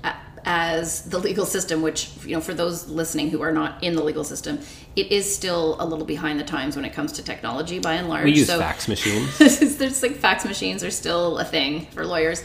[0.45, 4.03] as the legal system which you know for those listening who are not in the
[4.03, 4.59] legal system
[4.95, 8.09] it is still a little behind the times when it comes to technology by and
[8.09, 8.25] large.
[8.25, 9.37] We use so, fax machines.
[9.77, 12.43] There's like fax machines are still a thing for lawyers.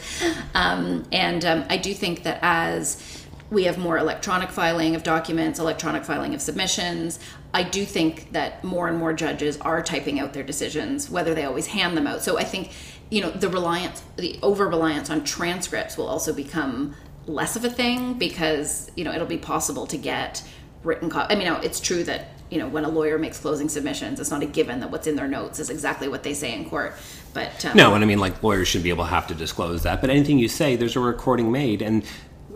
[0.53, 5.59] Um, and um, i do think that as we have more electronic filing of documents
[5.59, 7.19] electronic filing of submissions
[7.53, 11.45] I do think that more and more judges are typing out their decisions, whether they
[11.45, 12.21] always hand them out.
[12.21, 12.71] So I think
[13.09, 16.93] you know the reliance the over reliance on transcripts will also become
[17.27, 20.43] less of a thing because you know it'll be possible to get
[20.83, 24.19] written co- i mean it's true that you know when a lawyer makes closing submissions
[24.19, 26.69] it's not a given that what's in their notes is exactly what they say in
[26.69, 26.93] court
[27.33, 29.83] but um, no and i mean like lawyers should be able to have to disclose
[29.83, 32.05] that but anything you say there's a recording made and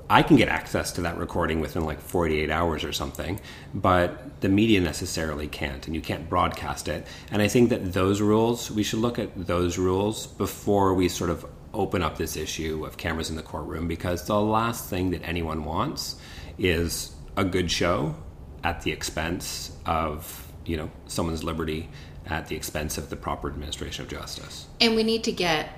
[0.10, 3.40] I can get access to that recording within like 48 hours or something,
[3.74, 7.08] but the media necessarily can't, and you can't broadcast it.
[7.32, 11.30] And I think that those rules, we should look at those rules before we sort
[11.30, 15.24] of open up this issue of cameras in the courtroom, because the last thing that
[15.24, 16.16] anyone wants
[16.58, 18.16] is a good show
[18.64, 21.90] at the expense of you know someone's liberty
[22.28, 24.68] at the expense of the proper administration of justice.
[24.80, 25.70] And we need to get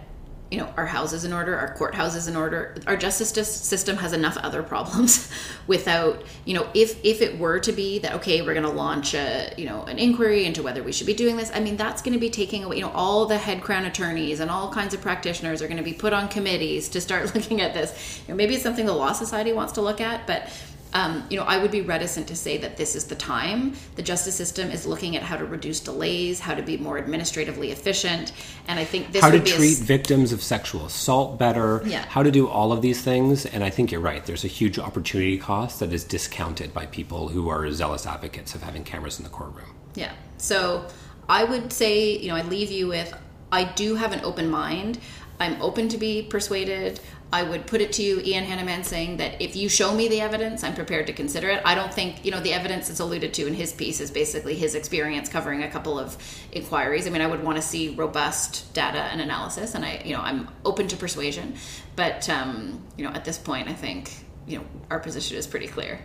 [0.54, 2.76] you know our houses in order our courthouses in order.
[2.86, 5.28] Our justice system has enough other problems
[5.68, 9.16] without you know if if it were to be that okay we're going to launch
[9.16, 12.04] a you know an inquiry into whether we should be doing this i mean that's
[12.04, 14.94] going to be taking away you know all the head crown attorneys and all kinds
[14.94, 18.22] of practitioners are going to be put on committees to start looking at this.
[18.28, 20.50] You know, maybe it's something the law society wants to look at but
[20.94, 23.74] um, you know, I would be reticent to say that this is the time.
[23.96, 27.72] The justice system is looking at how to reduce delays, how to be more administratively
[27.72, 28.32] efficient,
[28.68, 32.06] and I think this how to a treat s- victims of sexual assault better, Yeah.
[32.08, 33.46] how to do all of these things.
[33.46, 34.26] And I think you're right.
[34.26, 38.62] There's a huge opportunity cost that is discounted by people who are zealous advocates of
[38.64, 39.74] having cameras in the courtroom.
[39.96, 40.12] Yeah.
[40.38, 40.86] So
[41.28, 43.14] I would say, you know, I leave you with
[43.52, 45.00] I do have an open mind.
[45.40, 47.00] I'm open to be persuaded.
[47.34, 50.64] I would put it to you, Ian Hanomansing that if you show me the evidence,
[50.64, 51.64] I'm prepared to consider it.
[51.66, 54.54] I don't think, you know, the evidence that's alluded to in his piece is basically
[54.54, 56.16] his experience covering a couple of
[56.52, 57.08] inquiries.
[57.08, 60.22] I mean, I would want to see robust data and analysis, and I, you know,
[60.22, 61.56] I'm open to persuasion.
[61.96, 64.12] But, um, you know, at this point, I think,
[64.46, 66.00] you know, our position is pretty clear.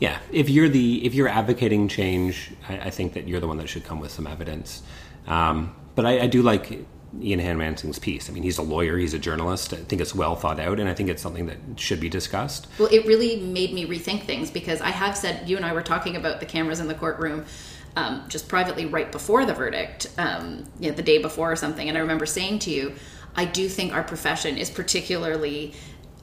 [0.00, 3.58] Yeah, if you're the if you're advocating change, I, I think that you're the one
[3.58, 4.82] that should come with some evidence.
[5.28, 6.84] Um, but I, I do like
[7.22, 8.28] Ian Hanomansing's piece.
[8.28, 9.72] I mean, he's a lawyer, he's a journalist.
[9.72, 12.66] I think it's well thought out, and I think it's something that should be discussed.
[12.78, 15.82] Well, it really made me rethink things because I have said, you and I were
[15.82, 17.44] talking about the cameras in the courtroom
[17.96, 21.88] um, just privately right before the verdict, um, you know, the day before or something.
[21.88, 22.94] And I remember saying to you,
[23.36, 25.74] I do think our profession is particularly.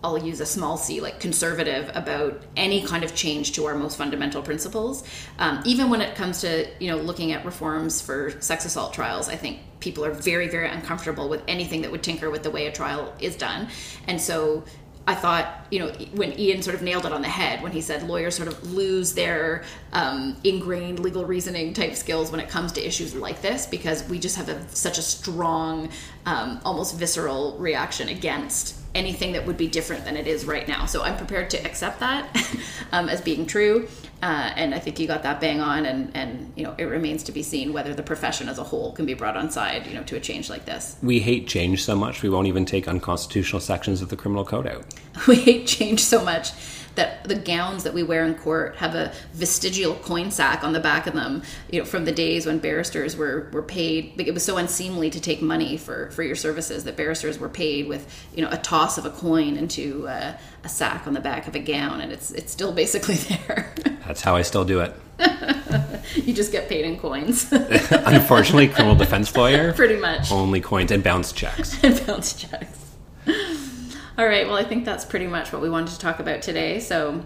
[0.04, 3.98] I'll use a small c, like conservative about any kind of change to our most
[3.98, 5.04] fundamental principles.
[5.38, 9.30] Um, even when it comes to you know looking at reforms for sex assault trials,
[9.30, 12.66] I think people are very very uncomfortable with anything that would tinker with the way
[12.68, 13.68] a trial is done.
[14.08, 14.64] And so
[15.08, 17.82] I thought, you know, when Ian sort of nailed it on the head when he
[17.82, 19.64] said lawyers sort of lose their
[19.94, 24.20] um, ingrained legal reasoning type skills when it comes to issues like this because we
[24.20, 25.90] just have a, such a strong,
[26.26, 30.86] um, almost visceral reaction against anything that would be different than it is right now.
[30.86, 32.36] So I'm prepared to accept that
[32.92, 33.88] um, as being true.
[34.22, 37.24] Uh, and I think you got that bang on, and, and you know it remains
[37.24, 39.96] to be seen whether the profession as a whole can be brought on side, you
[39.96, 40.96] know, to a change like this.
[41.02, 44.68] We hate change so much we won't even take unconstitutional sections of the criminal code
[44.68, 44.86] out.
[45.28, 46.52] we hate change so much
[46.96, 50.80] that the gowns that we wear in court have a vestigial coin sack on the
[50.80, 54.44] back of them you know from the days when barristers were were paid it was
[54.44, 58.42] so unseemly to take money for for your services that barristers were paid with you
[58.44, 61.60] know a toss of a coin into uh, a sack on the back of a
[61.60, 63.16] gown and it's it's still basically
[63.46, 63.74] there
[64.06, 64.94] That's how I still do it.
[66.16, 67.48] you just get paid in coins
[67.92, 71.82] Unfortunately, criminal defense lawyer, pretty much only coins and bounce checks.
[71.84, 72.80] and bounce checks.
[74.22, 76.80] All right, well, I think that's pretty much what we wanted to talk about today.
[76.80, 77.26] So,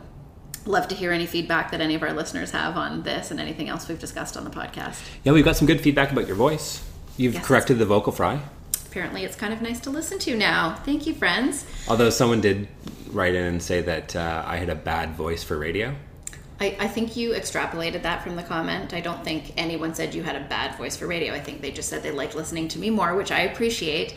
[0.65, 3.67] love to hear any feedback that any of our listeners have on this and anything
[3.67, 5.01] else we've discussed on the podcast.
[5.25, 6.81] Yeah, we've got some good feedback about your voice.
[7.17, 7.45] You've Yes.
[7.45, 8.39] corrected the vocal fry.
[8.85, 10.79] Apparently, it's kind of nice to listen to now.
[10.85, 11.65] Thank you, friends.
[11.89, 12.69] Although someone did
[13.11, 15.93] write in and say that uh, I had a bad voice for radio.
[16.61, 18.93] I, I think you extrapolated that from the comment.
[18.93, 21.33] I don't think anyone said you had a bad voice for radio.
[21.33, 24.15] I think they just said they liked listening to me more, which I appreciate.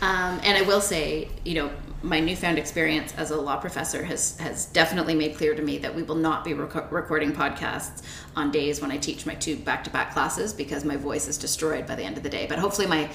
[0.00, 1.70] Um, and I will say, you know,
[2.02, 5.94] my newfound experience as a law professor has has definitely made clear to me that
[5.94, 8.02] we will not be rec- recording podcasts
[8.36, 11.36] on days when I teach my two back to back classes because my voice is
[11.36, 12.46] destroyed by the end of the day.
[12.46, 13.10] But hopefully, my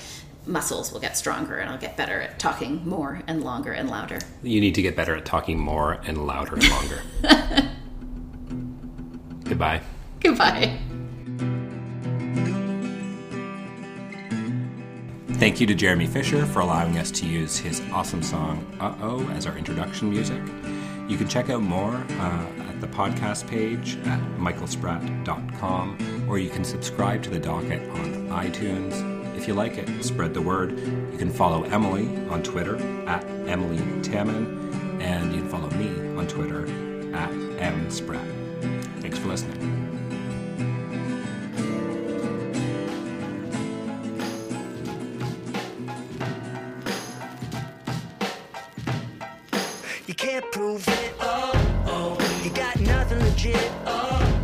[0.46, 4.20] muscles will get stronger and I'll get better at talking more and longer and louder.
[4.44, 7.02] You need to get better at talking more and louder and longer.
[9.46, 9.82] Goodbye.
[10.20, 10.80] Goodbye.
[15.38, 19.28] Thank you to Jeremy Fisher for allowing us to use his awesome song Uh Oh
[19.32, 20.42] as our introduction music.
[21.10, 26.64] You can check out more uh, at the podcast page at michaelspratt.com or you can
[26.64, 29.38] subscribe to the docket on iTunes.
[29.38, 30.80] If you like it, spread the word.
[30.80, 32.78] You can follow Emilie on Twitter
[33.08, 36.62] at Emilie Taman and you can follow me on Twitter
[37.14, 37.30] at
[37.60, 39.02] mspratt.
[39.02, 39.85] Thanks for listening.
[50.52, 51.14] Prove it.
[51.20, 51.52] Oh,
[51.88, 52.42] oh.
[52.44, 53.72] You got nothing legit.
[53.86, 54.35] Oh,